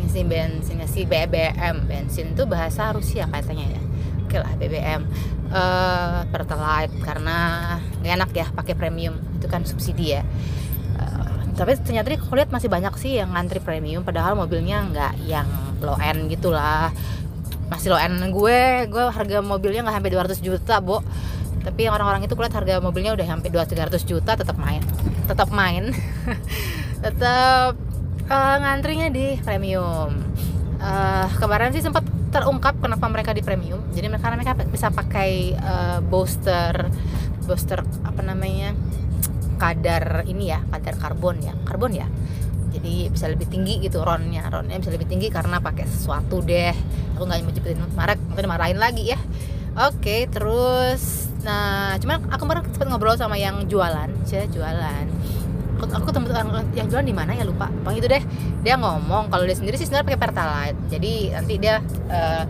Ngisi 0.00 0.22
bensin 0.24 0.76
ngisi 0.80 1.02
BBM 1.04 1.84
bensin 1.88 2.32
tuh 2.32 2.48
bahasa 2.48 2.92
Rusia 2.96 3.28
katanya 3.28 3.66
ya. 3.68 3.80
Oke 4.24 4.36
lah 4.40 4.52
BBM 4.56 5.02
uh, 5.52 5.54
eh, 5.54 6.20
pertalite 6.32 6.94
karena 7.04 7.38
gak 8.00 8.12
enak 8.18 8.30
ya 8.32 8.46
pakai 8.50 8.74
premium. 8.74 9.20
Itu 9.36 9.46
kan 9.46 9.68
subsidi 9.68 10.16
ya. 10.16 10.24
Uh, 10.96 11.54
tapi 11.54 11.76
ternyata 11.78 12.08
aku 12.16 12.34
lihat 12.34 12.50
masih 12.50 12.72
banyak 12.72 12.94
sih 12.96 13.20
yang 13.20 13.36
ngantri 13.36 13.60
premium 13.60 14.02
padahal 14.02 14.34
mobilnya 14.34 14.82
nggak 14.90 15.14
yang 15.28 15.46
low 15.82 15.98
end 16.00 16.30
gitulah 16.32 16.90
masih 17.74 17.90
low 17.90 17.98
end 17.98 18.22
gue 18.30 18.86
gue 18.86 19.04
harga 19.10 19.42
mobilnya 19.42 19.82
nggak 19.82 19.96
sampai 19.98 20.12
200 20.14 20.46
juta 20.46 20.74
bo. 20.78 21.02
Tapi 21.64 21.88
orang-orang 21.88 22.22
itu 22.22 22.36
kulihat 22.38 22.54
harga 22.54 22.78
mobilnya 22.78 23.16
udah 23.16 23.26
sampai 23.26 23.50
200 23.50 23.98
juta 24.06 24.38
tetap 24.38 24.54
main. 24.60 24.84
Tetap 25.26 25.48
main. 25.50 25.90
Tetap 27.04 27.72
uh, 28.30 28.56
ngantrinya 28.62 29.08
di 29.10 29.40
premium. 29.42 30.22
Uh, 30.78 31.26
kemarin 31.40 31.72
sih 31.72 31.80
sempat 31.80 32.04
terungkap 32.30 32.78
kenapa 32.78 33.08
mereka 33.08 33.32
di 33.32 33.40
premium. 33.40 33.80
Jadi 33.90 34.06
mereka 34.06 34.30
mereka 34.30 34.52
bisa 34.68 34.92
pakai 34.92 35.56
uh, 35.56 35.98
booster 36.04 36.92
booster 37.48 37.80
apa 38.04 38.20
namanya? 38.22 38.76
Kadar 39.56 40.28
ini 40.28 40.52
ya 40.52 40.60
kadar 40.68 40.94
karbon 41.00 41.40
ya. 41.42 41.56
Karbon 41.64 41.92
ya 41.96 42.06
jadi 42.74 42.94
bisa 43.08 43.30
lebih 43.30 43.46
tinggi 43.46 43.78
gitu 43.78 44.02
ronnya. 44.02 44.50
Ronnya 44.50 44.82
bisa 44.82 44.90
lebih 44.90 45.06
tinggi 45.06 45.30
karena 45.30 45.62
pakai 45.62 45.86
sesuatu 45.86 46.42
deh. 46.42 46.74
Aku 47.14 47.22
nggak 47.22 47.38
nyebutin 47.46 47.78
merek 47.94 48.18
mungkin 48.26 48.46
marahin 48.50 48.78
lagi 48.82 49.14
ya. 49.14 49.18
Oke 49.78 50.26
terus 50.30 51.30
nah 51.44 51.92
cuman 52.00 52.24
aku 52.32 52.48
kemarin 52.48 52.64
sempat 52.72 52.88
ngobrol 52.88 53.20
sama 53.20 53.36
yang 53.36 53.68
jualan 53.70 54.10
saya 54.24 54.48
jualan. 54.50 55.06
Aku, 55.78 55.90
aku 55.90 56.04
ketemu 56.14 56.26
yang 56.72 56.86
jualan 56.90 57.06
di 57.06 57.14
mana 57.14 57.34
ya 57.34 57.44
lupa. 57.46 57.70
Bang 57.82 57.94
itu 57.94 58.06
deh. 58.10 58.22
Dia 58.66 58.78
ngomong 58.78 59.30
kalau 59.30 59.44
dia 59.44 59.54
sendiri 59.58 59.78
sih 59.78 59.86
sebenarnya 59.86 60.08
pakai 60.14 60.20
pertalite. 60.20 60.78
Jadi 60.88 61.12
nanti 61.34 61.54
dia 61.60 61.82
uh, 62.10 62.42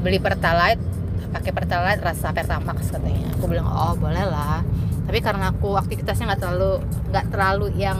beli 0.00 0.18
pertalite 0.18 0.80
pakai 1.28 1.52
pertalite 1.52 2.00
rasa 2.00 2.32
pertamax 2.32 2.88
katanya. 2.88 3.28
Aku 3.36 3.46
bilang 3.50 3.68
oh 3.68 3.94
boleh 3.98 4.24
lah. 4.24 4.64
Tapi 5.04 5.18
karena 5.24 5.52
aku 5.52 5.76
aktivitasnya 5.76 6.34
nggak 6.34 6.40
terlalu 6.40 6.72
nggak 7.12 7.26
terlalu 7.32 7.66
yang 7.76 7.98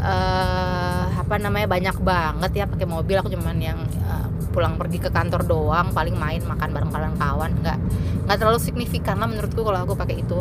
uh, 0.00 1.04
apa 1.12 1.34
namanya 1.38 1.66
banyak 1.70 1.96
banget 2.02 2.52
ya 2.54 2.64
pakai 2.66 2.86
mobil. 2.88 3.16
Aku 3.20 3.30
cuman 3.30 3.56
yang 3.58 3.78
uh, 4.06 4.26
pulang 4.50 4.74
pergi 4.80 4.98
ke 4.98 5.10
kantor 5.12 5.44
doang 5.44 5.92
paling 5.92 6.16
main 6.16 6.42
makan 6.42 6.72
bareng 6.74 6.90
kawan-kawan 6.90 7.52
nggak 7.62 7.78
nggak 8.26 8.36
terlalu 8.38 8.58
signifikan 8.58 9.20
lah 9.20 9.28
menurutku 9.28 9.62
kalau 9.62 9.84
aku 9.84 9.94
pakai 9.94 10.22
itu. 10.22 10.38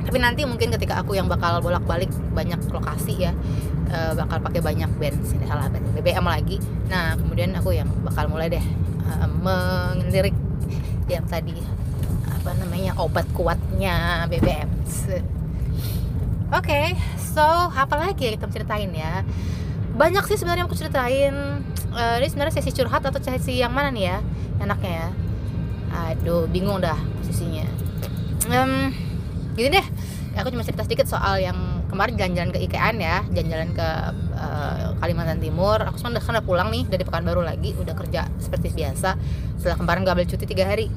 Tapi 0.00 0.16
nanti 0.18 0.42
mungkin 0.48 0.74
ketika 0.74 1.04
aku 1.04 1.14
yang 1.14 1.30
bakal 1.30 1.60
bolak-balik 1.62 2.10
banyak 2.34 2.58
lokasi 2.72 3.30
ya 3.30 3.32
uh, 3.92 4.16
bakal 4.16 4.42
pakai 4.42 4.60
banyak 4.64 4.90
bensin 4.98 5.38
salah 5.46 5.68
BBM 5.70 6.24
lagi. 6.24 6.56
Nah 6.88 7.14
kemudian 7.14 7.52
aku 7.54 7.76
yang 7.76 7.86
bakal 8.02 8.26
mulai 8.26 8.48
deh 8.50 8.64
uh, 9.06 9.94
yang 11.10 11.26
tadi 11.26 11.58
apa 12.30 12.50
namanya 12.56 12.94
obat 12.96 13.26
kuatnya 13.34 14.24
BBM 14.30 14.70
Oke, 16.50 16.66
okay, 16.74 16.98
so 17.14 17.46
apa 17.70 17.94
lagi 17.94 18.26
yang 18.26 18.34
kita 18.34 18.50
ceritain 18.50 18.90
ya? 18.90 19.22
Banyak 19.94 20.26
sih 20.26 20.34
sebenarnya 20.34 20.66
aku 20.66 20.74
ceritain. 20.74 21.62
Uh, 21.94 22.18
ini 22.18 22.26
sebenarnya 22.26 22.58
sesi 22.58 22.74
curhat 22.74 23.06
atau 23.06 23.22
sesi 23.22 23.62
yang 23.62 23.70
mana 23.70 23.94
nih 23.94 24.10
ya? 24.10 24.18
Enaknya 24.58 24.90
ya. 24.90 25.08
Aduh, 25.94 26.50
bingung 26.50 26.82
dah 26.82 26.98
posisinya. 27.22 27.62
Um, 28.50 28.90
gini 29.54 29.78
deh, 29.78 29.86
aku 30.34 30.50
cuma 30.50 30.66
cerita 30.66 30.82
sedikit 30.82 31.06
soal 31.06 31.38
yang 31.38 31.86
kemarin 31.86 32.18
jalan-jalan 32.18 32.50
ke 32.50 32.66
IKN 32.66 32.96
ya, 32.98 33.22
jalan-jalan 33.30 33.70
ke 33.70 33.88
uh, 34.34 34.98
Kalimantan 34.98 35.38
Timur. 35.38 35.78
Aku 35.86 36.02
sekarang 36.02 36.18
udah 36.18 36.42
pulang 36.42 36.74
nih 36.74 36.82
dari 36.90 37.06
Pekanbaru 37.06 37.46
lagi, 37.46 37.78
udah 37.78 37.94
kerja 37.94 38.26
seperti 38.42 38.74
biasa. 38.74 39.14
Setelah 39.54 39.78
kemarin 39.78 40.02
gak 40.02 40.18
ambil 40.18 40.26
cuti 40.26 40.50
tiga 40.50 40.66
hari 40.66 40.90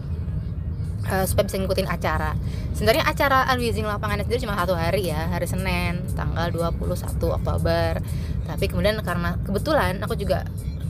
uh, 1.07 1.25
supaya 1.27 1.45
bisa 1.47 1.57
ngikutin 1.59 1.87
acara. 1.89 2.31
Sebenarnya 2.75 3.03
acara 3.07 3.47
unleashing 3.53 3.85
lapangan 3.87 4.23
sendiri 4.23 4.43
cuma 4.43 4.55
satu 4.57 4.73
hari 4.75 5.11
ya, 5.11 5.29
hari 5.29 5.47
Senin, 5.47 6.03
tanggal 6.15 6.51
21 6.51 6.79
Oktober. 7.19 7.99
Tapi 8.43 8.65
kemudian 8.67 8.99
karena 9.03 9.39
kebetulan 9.43 9.99
aku 10.03 10.15
juga 10.19 10.43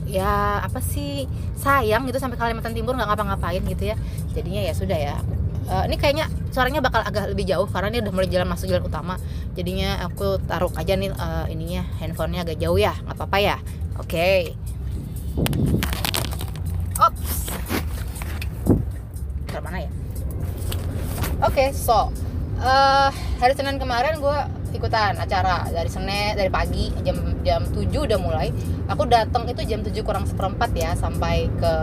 ya 0.04 0.60
apa 0.60 0.84
sih 0.84 1.24
sayang 1.56 2.04
gitu 2.04 2.20
sampai 2.20 2.36
Kalimantan 2.36 2.76
Timur 2.76 2.92
nggak 2.94 3.08
ngapa-ngapain 3.08 3.62
gitu 3.64 3.94
ya. 3.94 3.96
Jadinya 4.32 4.62
ya 4.62 4.72
sudah 4.74 4.98
ya. 4.98 5.16
Uh, 5.64 5.88
ini 5.88 5.96
kayaknya 5.96 6.28
suaranya 6.52 6.84
bakal 6.84 7.00
agak 7.00 7.32
lebih 7.32 7.48
jauh 7.48 7.64
karena 7.64 7.88
ini 7.88 7.98
udah 8.04 8.12
mulai 8.12 8.28
jalan 8.28 8.48
masuk 8.52 8.68
jalan 8.68 8.84
utama. 8.84 9.16
Jadinya 9.56 10.04
aku 10.04 10.36
taruh 10.44 10.68
aja 10.76 10.92
nih 10.92 11.08
uh, 11.14 11.48
ininya 11.48 11.88
handphonenya 11.98 12.44
agak 12.44 12.60
jauh 12.60 12.76
ya, 12.76 12.92
nggak 13.00 13.16
apa-apa 13.16 13.38
ya. 13.40 13.56
Oke. 13.96 14.52
Okay. 14.52 16.13
Okay, 21.44 21.68
so 21.76 22.08
uh, 22.60 23.08
hari 23.40 23.52
Senin 23.52 23.76
kemarin 23.76 24.18
gue 24.18 24.38
ikutan 24.74 25.14
acara. 25.20 25.68
Dari 25.68 25.90
Senin 25.92 26.34
dari 26.34 26.48
pagi 26.48 26.90
jam 27.04 27.20
jam 27.44 27.62
7 27.68 27.92
udah 27.92 28.18
mulai. 28.18 28.48
Aku 28.88 29.04
datang 29.04 29.44
itu 29.48 29.60
jam 29.68 29.84
7 29.84 29.92
kurang 30.00 30.24
seperempat 30.24 30.72
ya 30.72 30.96
sampai 30.96 31.48
ke 31.60 31.74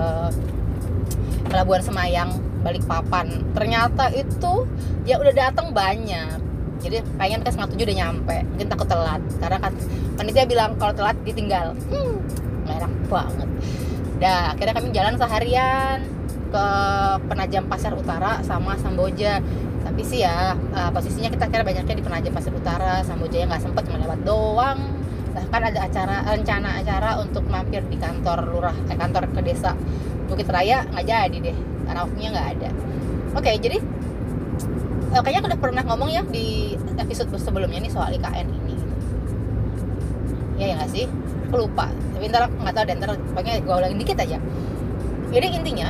Pelabuhan 1.47 1.83
Semayang 1.83 2.31
balik 2.61 2.85
papan 2.85 3.41
ternyata 3.57 4.13
itu 4.13 4.65
ya 5.05 5.21
udah 5.21 5.33
datang 5.33 5.73
banyak. 5.73 6.41
Jadi 6.81 7.05
pengen 7.21 7.45
kan 7.45 7.53
setengah 7.53 7.69
tujuh 7.77 7.85
udah 7.85 7.97
nyampe. 7.97 8.37
Mungkin 8.53 8.67
takut 8.67 8.87
telat. 8.89 9.21
Karena 9.37 9.57
kan 9.61 9.73
panitia 10.17 10.45
bilang 10.49 10.73
kalau 10.81 10.93
telat 10.97 11.17
ditinggal. 11.21 11.77
Hmm, 11.93 12.17
merah 12.65 12.91
banget. 13.05 13.49
Dah 14.17 14.53
akhirnya 14.57 14.73
kami 14.73 14.89
jalan 14.89 15.13
seharian 15.17 16.20
ke 16.51 16.65
Penajam 17.31 17.63
Pasar 17.71 17.95
Utara 17.95 18.43
sama 18.43 18.75
Samboja. 18.75 19.39
Tapi 19.81 20.01
sih 20.05 20.21
ya 20.21 20.53
uh, 20.53 20.89
posisinya 20.93 21.31
kita 21.31 21.47
kira 21.47 21.63
banyaknya 21.63 21.95
di 21.95 22.03
Penajam 22.03 22.35
Pasar 22.35 22.53
Utara. 22.53 23.01
Samboja 23.07 23.39
yang 23.39 23.49
nggak 23.49 23.63
sempet 23.63 23.87
cuma 23.87 24.03
lewat 24.03 24.19
doang. 24.27 24.79
Bahkan 25.31 25.61
ada 25.71 25.79
acara 25.87 26.15
rencana 26.27 26.83
acara 26.83 27.09
untuk 27.23 27.47
mampir 27.47 27.81
di 27.87 27.95
kantor 27.95 28.51
lurah 28.51 28.75
eh, 28.91 28.97
kantor 28.99 29.31
ke 29.31 29.39
desa 29.39 29.79
Bukit 30.27 30.51
Raya 30.51 30.83
nggak 30.91 31.07
jadi 31.07 31.37
deh. 31.39 31.57
Karena 31.87 31.99
waktunya 32.03 32.29
nggak 32.35 32.47
ada. 32.59 32.69
Oke 33.39 33.51
jadi 33.57 33.77
eh, 35.15 35.21
kayaknya 35.23 35.39
aku 35.39 35.49
udah 35.55 35.61
pernah 35.63 35.83
ngomong 35.87 36.09
ya 36.11 36.21
di 36.27 36.75
episode 36.99 37.31
sebelumnya 37.39 37.79
nih 37.79 37.91
soal 37.91 38.11
IKN 38.11 38.47
ini. 38.51 38.75
Ya 40.59 40.65
ya 40.67 40.73
nggak 40.83 40.91
sih? 40.91 41.07
Aku 41.47 41.63
lupa. 41.67 41.87
Tapi 41.89 42.27
ntar 42.27 42.51
nggak 42.51 42.75
tahu 42.75 42.83
deh 42.85 42.95
ntar 42.99 43.11
pokoknya 43.33 43.53
gue 43.63 43.75
ulangin 43.75 43.97
dikit 44.03 44.19
aja. 44.19 44.37
Jadi 45.31 45.47
intinya 45.55 45.89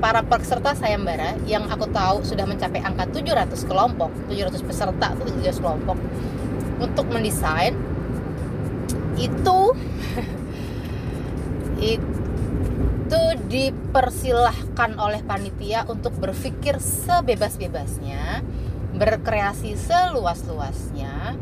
para 0.00 0.24
peserta 0.24 0.72
sayembara 0.72 1.36
yang 1.44 1.68
aku 1.68 1.84
tahu 1.92 2.24
sudah 2.24 2.48
mencapai 2.48 2.80
angka 2.80 3.04
700 3.12 3.52
kelompok 3.68 4.08
700 4.32 4.64
peserta 4.64 5.06
atau 5.12 5.24
700 5.28 5.60
kelompok 5.60 5.96
untuk 6.80 7.06
mendesain 7.12 7.76
itu 9.20 9.60
itu 11.94 13.22
dipersilahkan 13.52 14.96
oleh 14.96 15.20
panitia 15.20 15.84
untuk 15.84 16.16
berpikir 16.16 16.80
sebebas-bebasnya 16.80 18.40
berkreasi 18.96 19.76
seluas-luasnya 19.76 21.36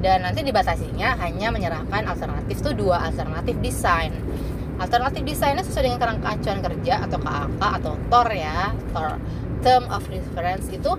dan 0.00 0.24
nanti 0.24 0.40
dibatasinya 0.40 1.14
hanya 1.20 1.52
menyerahkan 1.52 2.08
alternatif 2.08 2.58
itu 2.58 2.72
dua 2.72 3.04
alternatif 3.06 3.54
desain 3.60 4.10
alternatif 4.80 5.22
desainnya 5.28 5.62
sesuai 5.62 5.84
dengan 5.86 6.00
kerangka 6.00 6.28
acuan 6.40 6.60
kerja 6.64 6.94
atau 7.04 7.18
KAK 7.20 7.62
atau 7.80 7.92
TOR 8.08 8.28
ya 8.32 8.72
TOR 8.96 9.10
term 9.60 9.84
of 9.92 10.02
reference 10.08 10.66
itu 10.72 10.92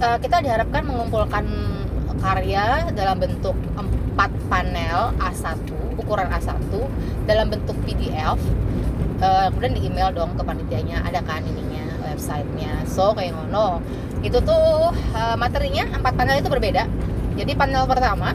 uh, 0.00 0.18
kita 0.18 0.40
diharapkan 0.40 0.82
mengumpulkan 0.88 1.44
karya 2.16 2.88
dalam 2.96 3.20
bentuk 3.20 3.54
empat 3.76 4.32
panel 4.48 5.12
A1 5.20 5.68
ukuran 6.00 6.32
A1 6.32 6.72
dalam 7.28 7.52
bentuk 7.52 7.76
PDF 7.84 8.40
uh, 9.20 9.46
kemudian 9.52 9.72
di 9.76 9.82
email 9.84 10.08
dong 10.16 10.32
ke 10.36 10.42
panitianya 10.42 11.04
ada 11.04 11.20
kan 11.20 11.44
ininya 11.44 11.86
websitenya. 12.16 12.88
So 12.88 13.12
kayak 13.12 13.36
ngono. 13.36 13.84
Itu 14.24 14.40
tuh 14.42 14.90
uh, 14.92 15.36
materinya 15.36 15.84
empat 16.00 16.16
panel 16.16 16.40
itu 16.40 16.48
berbeda. 16.48 16.88
Jadi 17.36 17.52
panel 17.52 17.84
pertama 17.84 18.32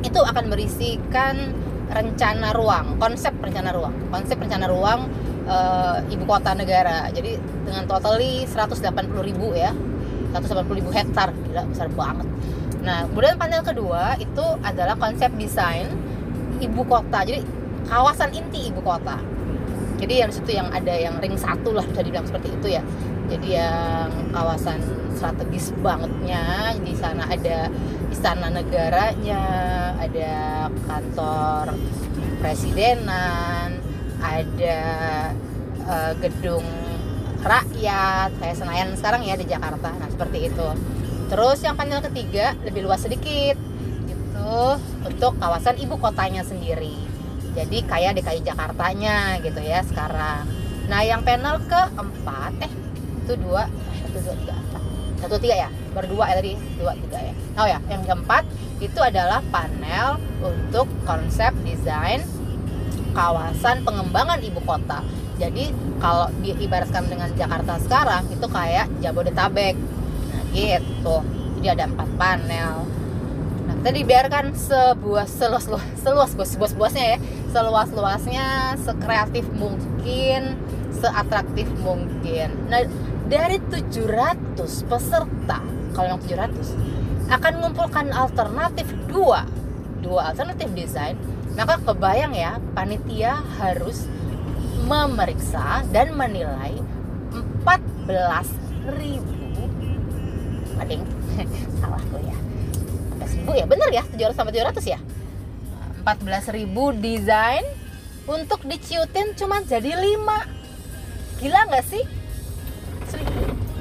itu 0.00 0.20
akan 0.20 0.44
berisikan 0.48 1.52
rencana 1.94 2.50
ruang, 2.50 2.98
konsep 2.98 3.30
rencana 3.38 3.70
ruang, 3.70 3.94
konsep 4.10 4.34
rencana 4.34 4.66
ruang 4.66 5.06
e, 5.46 5.56
ibu 6.10 6.24
kota 6.26 6.52
negara. 6.58 7.06
Jadi 7.14 7.38
dengan 7.62 7.86
totally 7.86 8.42
180 8.50 8.82
ribu 9.22 9.54
ya, 9.54 9.70
180 10.34 10.66
ribu 10.74 10.90
hektar, 10.90 11.30
gila 11.30 11.62
besar 11.70 11.86
banget. 11.94 12.26
Nah, 12.82 13.06
kemudian 13.08 13.38
panel 13.38 13.62
kedua 13.62 14.18
itu 14.18 14.44
adalah 14.60 14.98
konsep 14.98 15.30
desain 15.38 15.86
ibu 16.58 16.82
kota. 16.84 17.22
Jadi 17.22 17.46
kawasan 17.86 18.34
inti 18.34 18.68
ibu 18.68 18.82
kota. 18.82 19.16
Jadi 19.94 20.20
yang 20.20 20.30
situ 20.34 20.50
yang 20.52 20.68
ada 20.74 20.90
yang 20.90 21.16
ring 21.22 21.38
satu 21.38 21.70
lah 21.72 21.86
bisa 21.86 22.02
dibilang 22.02 22.26
seperti 22.26 22.50
itu 22.50 22.68
ya. 22.76 22.82
Jadi 23.30 23.56
yang 23.56 24.10
kawasan 24.34 24.82
strategis 25.16 25.72
bangetnya 25.80 26.76
di 26.82 26.92
sana 26.92 27.24
ada 27.24 27.72
istana 28.14 28.46
negaranya 28.46 29.42
ada 29.98 30.70
kantor 30.86 31.74
presidenan 32.38 33.82
ada 34.22 34.78
uh, 35.82 36.12
gedung 36.22 36.62
rakyat 37.42 38.30
kayak 38.38 38.56
Senayan 38.56 38.94
sekarang 38.94 39.26
ya 39.26 39.34
di 39.34 39.44
Jakarta. 39.50 39.90
Nah 39.98 40.08
seperti 40.08 40.48
itu. 40.48 40.68
Terus 41.28 41.58
yang 41.66 41.74
panel 41.74 42.00
ketiga 42.06 42.54
lebih 42.62 42.86
luas 42.86 43.02
sedikit 43.02 43.58
itu 44.06 44.56
untuk 45.04 45.34
kawasan 45.42 45.76
ibu 45.82 45.98
kotanya 45.98 46.46
sendiri. 46.46 46.94
Jadi 47.52 47.82
kayak 47.84 48.16
DKI 48.16 48.40
Jakartanya 48.46 49.42
gitu 49.42 49.60
ya 49.60 49.82
sekarang. 49.84 50.46
Nah 50.86 51.02
yang 51.02 51.26
panel 51.26 51.60
keempat 51.66 52.52
eh 52.62 52.72
itu 53.24 53.34
dua 53.42 53.66
satu 54.04 54.18
dua 54.22 54.34
tiga 54.36 54.56
satu 55.20 55.36
tiga 55.40 55.56
ya 55.66 55.70
berdua 55.94 56.24
ya 56.28 56.34
tadi 56.42 56.52
dua 56.76 56.92
tiga 56.98 57.18
ya. 57.22 57.34
Oh 57.54 57.66
ya 57.70 57.78
yang 57.86 58.02
keempat 58.02 58.42
itu 58.82 58.98
adalah 58.98 59.40
panel 59.54 60.18
untuk 60.42 60.90
konsep 61.06 61.54
desain 61.62 62.26
kawasan 63.14 63.86
pengembangan 63.86 64.42
ibu 64.42 64.58
kota. 64.66 65.00
Jadi 65.38 65.70
kalau 66.02 66.30
diibaratkan 66.42 67.06
dengan 67.06 67.30
Jakarta 67.38 67.78
sekarang 67.78 68.26
itu 68.30 68.46
kayak 68.50 68.90
Jabodetabek. 68.98 69.78
Nah 70.34 70.42
gitu. 70.50 71.16
Jadi 71.62 71.66
ada 71.70 71.84
empat 71.86 72.10
panel. 72.18 72.84
Nah 73.64 73.74
kita 73.80 73.90
dibiarkan 73.94 74.52
sebuah 74.52 75.26
seluas 75.30 75.64
luas 75.70 75.86
seluas 76.02 76.30
seluas 76.34 76.72
luasnya 76.74 77.06
ya. 77.14 77.18
Seluas 77.54 77.88
luasnya 77.94 78.46
sekreatif 78.82 79.46
mungkin 79.54 80.58
seatraktif 80.98 81.70
mungkin. 81.82 82.48
Nah 82.66 82.82
dari 83.26 83.56
700 83.72 84.90
peserta 84.90 85.58
kalau 85.94 86.18
yang 86.18 86.20
700 86.20 87.30
akan 87.30 87.52
mengumpulkan 87.62 88.10
alternatif 88.12 88.90
dua. 89.08 89.46
Dua 90.04 90.34
alternatif 90.34 90.68
desain 90.76 91.16
maka 91.54 91.78
kebayang 91.80 92.34
ya 92.34 92.58
panitia 92.74 93.38
harus 93.62 94.10
memeriksa 94.84 95.86
dan 95.94 96.12
menilai 96.12 96.76
14 97.30 98.90
ribu. 98.98 99.32
Ading 100.82 101.02
salah 101.80 102.02
gue 102.10 102.22
ya. 102.26 102.36
14 103.22 103.38
ribu 103.38 103.50
ya? 103.54 103.64
Bener 103.70 103.88
ya 103.94 104.02
700 104.02 104.34
sampai 104.34 104.52
700 104.52 104.92
ya? 104.92 105.00
14 106.04 106.56
ribu 106.58 106.92
desain 106.92 107.64
untuk 108.28 108.60
diciutin 108.68 109.32
cuma 109.38 109.64
jadi 109.64 109.96
5 109.96 111.40
gila 111.40 111.60
nggak 111.70 111.86
sih? 111.86 112.04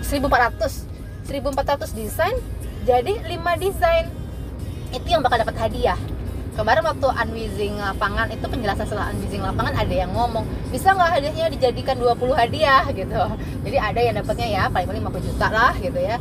1400 0.08 0.93
1400 1.28 1.96
desain 1.96 2.36
jadi 2.84 3.16
5 3.16 3.64
desain. 3.64 4.12
Itu 4.92 5.08
yang 5.08 5.24
bakal 5.24 5.40
dapat 5.48 5.56
hadiah. 5.56 5.96
Kemarin 6.54 6.86
waktu 6.86 7.08
unwizing 7.10 7.82
lapangan 7.82 8.30
itu 8.30 8.46
penjelasan 8.46 8.86
setelah 8.86 9.10
unwizing 9.10 9.42
lapangan 9.42 9.74
ada 9.74 9.90
yang 9.90 10.14
ngomong 10.14 10.46
bisa 10.70 10.94
nggak 10.94 11.18
hadiahnya 11.18 11.50
dijadikan 11.50 11.98
20 11.98 12.36
hadiah? 12.36 12.84
gitu. 13.00 13.24
Jadi 13.64 13.78
ada 13.80 14.00
yang 14.04 14.16
dapatnya 14.20 14.48
ya 14.52 14.64
paling 14.70 14.86
paling 14.86 15.02
50 15.02 15.30
juta 15.34 15.48
lah 15.50 15.74
gitu 15.80 15.98
ya. 15.98 16.20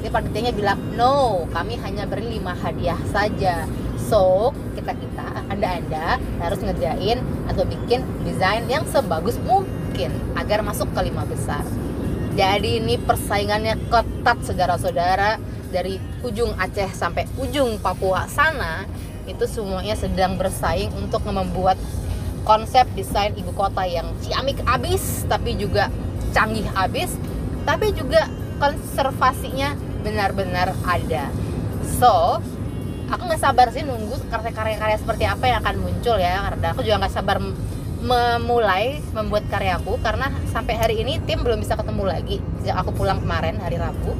Jadi 0.00 0.08
panitianya 0.08 0.52
bilang 0.54 0.78
no 0.94 1.44
kami 1.50 1.76
hanya 1.82 2.06
beri 2.06 2.38
5 2.40 2.64
hadiah 2.64 3.00
saja. 3.10 3.66
So 3.98 4.54
kita 4.78 4.94
kita 4.94 5.26
anda 5.50 5.68
anda 5.82 6.06
harus 6.40 6.62
ngerjain 6.62 7.18
atau 7.50 7.66
bikin 7.66 8.06
desain 8.22 8.64
yang 8.70 8.86
sebagus 8.86 9.36
mungkin 9.42 10.14
agar 10.38 10.62
masuk 10.62 10.88
ke 10.94 11.00
lima 11.10 11.26
besar 11.28 11.60
jadi 12.34 12.82
ini 12.82 12.98
persaingannya 12.98 13.78
ketat 13.86 14.38
saudara-saudara. 14.42 15.38
Dari 15.70 15.98
ujung 16.22 16.54
Aceh 16.54 16.94
sampai 16.94 17.26
ujung 17.34 17.82
Papua 17.82 18.30
sana 18.30 18.86
itu 19.26 19.42
semuanya 19.50 19.98
sedang 19.98 20.38
bersaing 20.38 20.86
untuk 20.94 21.26
membuat 21.26 21.74
konsep 22.46 22.86
desain 22.94 23.34
ibu 23.34 23.50
kota 23.50 23.82
yang 23.82 24.06
ciamik 24.22 24.60
abis 24.68 25.26
tapi 25.26 25.58
juga 25.58 25.90
canggih 26.30 26.62
abis 26.78 27.18
tapi 27.66 27.90
juga 27.90 28.30
konservasinya 28.62 29.74
benar-benar 30.06 30.78
ada. 30.86 31.26
So 31.98 32.38
aku 33.10 33.22
nggak 33.26 33.42
sabar 33.42 33.74
sih 33.74 33.82
nunggu 33.82 34.14
karya-karya 34.30 34.98
seperti 34.98 35.26
apa 35.26 35.44
yang 35.50 35.58
akan 35.58 35.76
muncul 35.82 36.22
ya 36.22 36.38
karena 36.38 36.70
aku 36.70 36.86
juga 36.86 37.02
nggak 37.02 37.14
sabar 37.18 37.42
memulai 38.04 39.00
membuat 39.16 39.48
karyaku 39.48 39.96
karena 40.04 40.28
sampai 40.52 40.76
hari 40.76 41.00
ini 41.00 41.16
tim 41.24 41.40
belum 41.40 41.64
bisa 41.64 41.74
ketemu 41.74 42.04
lagi. 42.04 42.36
Sejak 42.60 42.84
aku 42.84 42.92
pulang 42.92 43.24
kemarin 43.24 43.56
hari 43.58 43.80
Rabu 43.80 44.12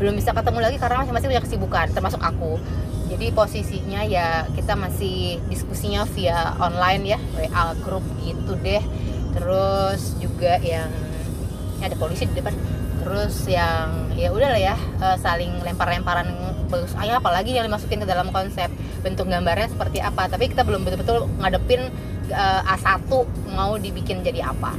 belum 0.00 0.16
bisa 0.16 0.32
ketemu 0.32 0.64
lagi 0.64 0.80
karena 0.80 1.04
masing-masing 1.04 1.28
punya 1.28 1.44
kesibukan 1.44 1.86
termasuk 1.92 2.18
aku. 2.24 2.56
Jadi 3.12 3.36
posisinya 3.36 4.00
ya 4.06 4.48
kita 4.56 4.72
masih 4.72 5.36
diskusinya 5.52 6.08
via 6.08 6.56
online 6.56 7.02
ya 7.04 7.18
WA 7.36 7.76
grup 7.84 8.02
gitu 8.24 8.56
deh. 8.58 8.80
Terus 9.36 10.16
juga 10.18 10.56
yang 10.58 10.90
ya 11.78 11.84
ada 11.86 11.96
polisi 12.00 12.24
di 12.28 12.34
depan 12.36 12.56
terus 13.00 13.48
yang 13.48 14.12
ya 14.14 14.28
udah 14.30 14.48
lah 14.52 14.60
ya 14.60 14.76
eh, 14.76 15.16
saling 15.18 15.64
lempar-lemparan 15.64 16.50
bagus. 16.70 16.94
Ayah 16.96 17.18
apalagi 17.18 17.52
yang 17.52 17.66
dimasukin 17.66 18.00
ke 18.00 18.06
dalam 18.06 18.30
konsep 18.30 18.70
bentuk 19.02 19.26
gambarnya 19.26 19.68
seperti 19.68 19.98
apa. 19.98 20.30
Tapi 20.30 20.48
kita 20.48 20.62
belum 20.62 20.86
betul-betul 20.86 21.26
ngadepin 21.42 21.90
uh, 22.30 22.62
A1 22.78 23.10
mau 23.52 23.74
dibikin 23.76 24.22
jadi 24.22 24.54
apa. 24.54 24.72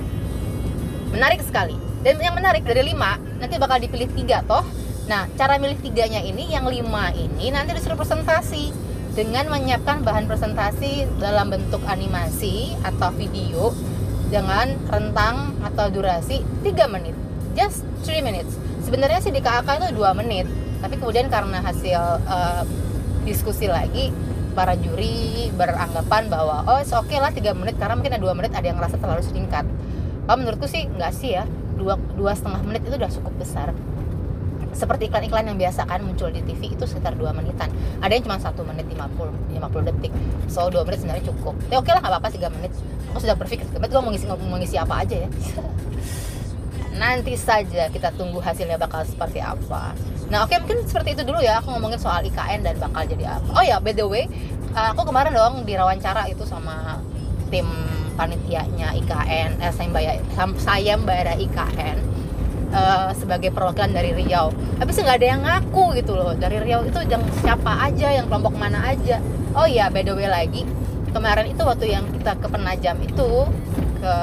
Menarik 1.11 1.43
sekali. 1.43 1.75
Dan 2.01 2.17
yang 2.17 2.33
menarik 2.33 2.65
dari 2.65 2.81
lima 2.81 3.19
nanti 3.37 3.59
bakal 3.59 3.77
dipilih 3.77 4.09
tiga 4.15 4.41
toh. 4.47 4.63
Nah 5.05 5.27
cara 5.35 5.59
milih 5.59 5.77
tiganya 5.83 6.23
ini 6.23 6.49
yang 6.49 6.65
lima 6.65 7.11
ini 7.13 7.51
nanti 7.51 7.75
disuruh 7.75 7.99
presentasi. 7.99 8.89
Dengan 9.11 9.51
menyiapkan 9.51 10.07
bahan 10.07 10.23
presentasi 10.23 11.19
dalam 11.19 11.51
bentuk 11.51 11.83
animasi 11.83 12.71
atau 12.79 13.11
video 13.11 13.75
dengan 14.31 14.79
rentang 14.87 15.59
atau 15.59 15.91
durasi 15.91 16.39
3 16.63 16.87
menit 16.87 17.20
just 17.53 17.83
3 18.07 18.21
minutes. 18.23 18.55
Sebenarnya 18.83 19.19
sih 19.21 19.31
di 19.31 19.41
KAK 19.43 19.67
itu 19.77 19.87
2 19.99 20.19
menit. 20.19 20.47
Tapi 20.81 20.97
kemudian 20.97 21.29
karena 21.29 21.61
hasil 21.61 22.01
uh, 22.25 22.63
diskusi 23.21 23.69
lagi 23.69 24.09
para 24.51 24.75
juri 24.75 25.47
beranggapan 25.55 26.27
bahwa 26.27 26.67
oh 26.67 26.83
oke 26.83 27.07
okay 27.07 27.17
lah 27.23 27.31
tiga 27.31 27.55
menit 27.55 27.79
karena 27.79 27.95
mungkin 27.95 28.11
ada 28.11 28.21
dua 28.21 28.35
menit 28.35 28.51
ada 28.51 28.67
yang 28.67 28.77
ngerasa 28.77 28.99
terlalu 28.99 29.23
singkat. 29.23 29.63
Kalau 30.27 30.37
menurutku 30.37 30.67
sih 30.67 30.85
nggak 30.91 31.11
sih 31.15 31.39
ya 31.39 31.47
dua 31.79 31.95
dua 32.19 32.35
setengah 32.35 32.61
menit 32.67 32.83
itu 32.83 32.95
udah 32.99 33.11
cukup 33.11 33.33
besar. 33.39 33.71
Seperti 34.71 35.11
iklan-iklan 35.11 35.51
yang 35.51 35.59
biasa 35.59 35.83
kan 35.83 35.99
muncul 35.99 36.31
di 36.31 36.39
TV 36.47 36.71
itu 36.71 36.87
sekitar 36.87 37.11
2 37.19 37.35
menitan. 37.35 37.67
Ada 37.99 38.15
yang 38.15 38.23
cuma 38.23 38.39
satu 38.39 38.63
menit 38.63 38.87
50 38.87 39.59
50 39.59 39.87
detik. 39.91 40.15
So 40.47 40.71
2 40.71 40.87
menit 40.87 41.03
sebenarnya 41.03 41.27
cukup. 41.27 41.59
Ya 41.67 41.75
oke 41.83 41.91
lah 41.91 41.99
nggak 41.99 42.13
apa-apa 42.15 42.31
3 42.31 42.55
menit. 42.55 42.71
Aku 43.11 43.19
sudah 43.19 43.35
berpikir 43.35 43.67
menit 43.67 43.91
gue 43.91 43.99
mau 43.99 44.15
ngisi, 44.15 44.25
mau 44.31 44.39
ngisi 44.39 44.79
apa 44.79 45.03
aja 45.03 45.27
ya 45.27 45.29
nanti 46.95 47.33
saja 47.39 47.87
kita 47.87 48.11
tunggu 48.15 48.43
hasilnya 48.43 48.75
bakal 48.75 49.03
seperti 49.07 49.39
apa. 49.39 49.95
Nah 50.31 50.47
oke 50.47 50.55
mungkin 50.63 50.83
seperti 50.87 51.19
itu 51.19 51.23
dulu 51.27 51.39
ya. 51.39 51.59
Aku 51.63 51.71
ngomongin 51.71 51.99
soal 51.99 52.23
IKN 52.23 52.63
dan 52.63 52.75
bakal 52.79 53.03
jadi 53.07 53.39
apa. 53.39 53.49
Oh 53.55 53.63
ya 53.63 53.77
by 53.79 53.95
the 53.95 54.05
way 54.05 54.27
aku 54.71 55.03
kemarin 55.03 55.35
dong 55.35 55.67
diwawancara 55.67 56.31
itu 56.31 56.47
sama 56.47 56.99
tim 57.51 57.67
panitianya 58.15 58.95
IKN 58.95 59.59
eh, 59.59 59.71
sayembara 59.75 60.19
sayembara 60.59 61.33
IKN 61.35 61.97
uh, 62.71 63.11
sebagai 63.15 63.51
perwakilan 63.51 63.91
dari 63.91 64.15
Riau. 64.15 64.51
Tapi 64.79 64.89
nggak 64.91 65.17
ada 65.19 65.27
yang 65.27 65.41
ngaku 65.43 65.83
gitu 65.99 66.15
loh. 66.15 66.35
Dari 66.35 66.59
Riau 66.59 66.87
itu 66.87 66.99
yang 67.07 67.23
siapa 67.43 67.87
aja 67.87 68.11
yang 68.11 68.27
kelompok 68.31 68.55
mana 68.55 68.91
aja. 68.91 69.19
Oh 69.55 69.67
iya 69.67 69.91
by 69.91 70.03
the 70.03 70.15
way 70.15 70.31
lagi 70.31 70.63
kemarin 71.11 71.51
itu 71.51 71.61
waktu 71.61 71.91
yang 71.91 72.07
kita 72.15 72.39
ke 72.39 72.47
Penajam 72.47 72.95
itu 73.03 73.29
ke 74.01 74.15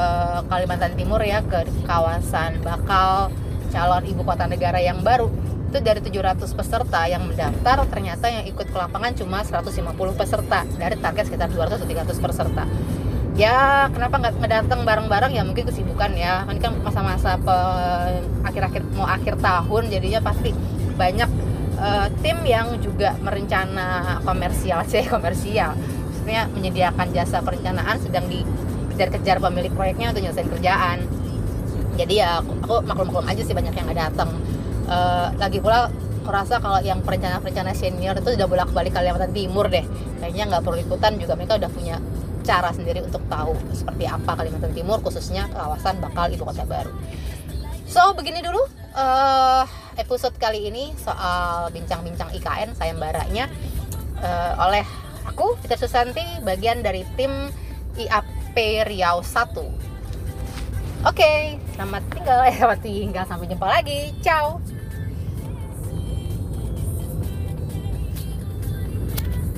Kalimantan 0.51 0.99
Timur 0.99 1.23
ya 1.23 1.39
ke 1.47 1.63
kawasan 1.87 2.59
bakal 2.67 3.31
calon 3.71 4.05
ibu 4.11 4.27
kota 4.27 4.51
negara 4.51 4.83
yang 4.83 5.07
baru. 5.07 5.31
Itu 5.69 5.79
dari 5.85 6.01
700 6.01 6.49
peserta 6.51 7.05
yang 7.07 7.29
mendaftar 7.29 7.87
ternyata 7.87 8.27
yang 8.27 8.45
ikut 8.49 8.67
ke 8.73 8.77
lapangan 8.77 9.15
cuma 9.15 9.45
150 9.47 9.95
peserta. 10.19 10.67
Dari 10.67 10.97
target 10.99 11.25
sekitar 11.31 11.49
200 11.53 11.87
300 11.87 12.19
peserta. 12.19 12.65
Ya 13.39 13.87
kenapa 13.95 14.19
nggak 14.19 14.35
ngedateng 14.43 14.83
bareng-bareng? 14.83 15.33
Ya 15.37 15.47
mungkin 15.47 15.69
kesibukan 15.71 16.11
ya. 16.19 16.43
Kan 16.49 16.59
kan 16.59 16.73
masa-masa 16.83 17.39
akhir-akhir 18.43 18.83
mau 18.99 19.07
akhir 19.07 19.39
tahun 19.39 19.95
jadinya 19.95 20.21
pasti 20.25 20.51
banyak 20.99 21.31
uh, 21.79 22.11
tim 22.25 22.43
yang 22.43 22.75
juga 22.83 23.15
merencana 23.23 24.19
komersial 24.27 24.83
sih 24.91 25.07
komersial. 25.07 25.79
Maksudnya 25.79 26.51
menyediakan 26.51 27.07
jasa 27.15 27.39
perencanaan 27.45 27.97
sedang 28.03 28.27
dikejar-kejar 28.99 29.39
pemilik 29.39 29.71
proyeknya 29.71 30.11
untuk 30.11 30.27
nyelesain 30.27 30.51
kerjaan. 30.51 30.99
Jadi 31.95 32.19
ya 32.19 32.43
aku, 32.43 32.51
aku 32.67 32.75
maklum-maklum 32.83 33.31
aja 33.31 33.43
sih 33.47 33.55
banyak 33.55 33.71
yang 33.71 33.87
nggak 33.87 34.01
datang. 34.11 34.35
Uh, 34.91 35.31
lagi 35.39 35.63
pula 35.63 35.87
aku 36.27 36.31
rasa 36.35 36.59
kalau 36.59 36.83
yang 36.83 36.99
perencana-perencana 37.07 37.79
senior 37.79 38.19
itu 38.19 38.35
udah 38.35 38.51
bolak-balik 38.51 38.91
Kalimantan 38.91 39.31
Timur 39.31 39.71
deh. 39.71 39.87
Kayaknya 40.19 40.45
nggak 40.51 40.63
perlu 40.67 40.79
ikutan 40.83 41.15
juga 41.15 41.39
mereka 41.39 41.63
udah 41.63 41.71
punya 41.71 42.03
cara 42.43 42.75
sendiri 42.75 43.07
untuk 43.07 43.23
tahu 43.31 43.55
seperti 43.71 44.11
apa 44.11 44.35
Kalimantan 44.35 44.75
Timur 44.75 44.99
khususnya 44.99 45.47
kawasan 45.55 46.03
bakal 46.03 46.27
ibu 46.27 46.43
kota 46.43 46.67
baru. 46.67 46.91
So 47.87 48.19
begini 48.19 48.43
dulu 48.43 48.59
uh, 48.99 49.63
episode 49.95 50.35
kali 50.43 50.67
ini 50.67 50.91
soal 50.99 51.71
bincang-bincang 51.71 52.35
IKN 52.35 52.75
sayembaranya 52.75 53.47
uh, 54.27 54.53
oleh 54.67 54.83
aku 55.23 55.55
Fitri 55.63 55.79
Susanti 55.79 56.25
bagian 56.43 56.83
dari 56.83 57.03
tim 57.15 57.31
IAP 57.99 58.38
Riau 58.59 59.23
1. 59.23 59.71
Oke, 61.07 61.63
selamat 61.79 62.03
tinggal, 62.11 62.39
eh, 62.43 62.55
selamat 62.59 62.81
tinggal 62.83 63.25
sampai 63.31 63.47
jumpa 63.47 63.67
lagi. 63.71 64.11
Ciao. 64.19 64.59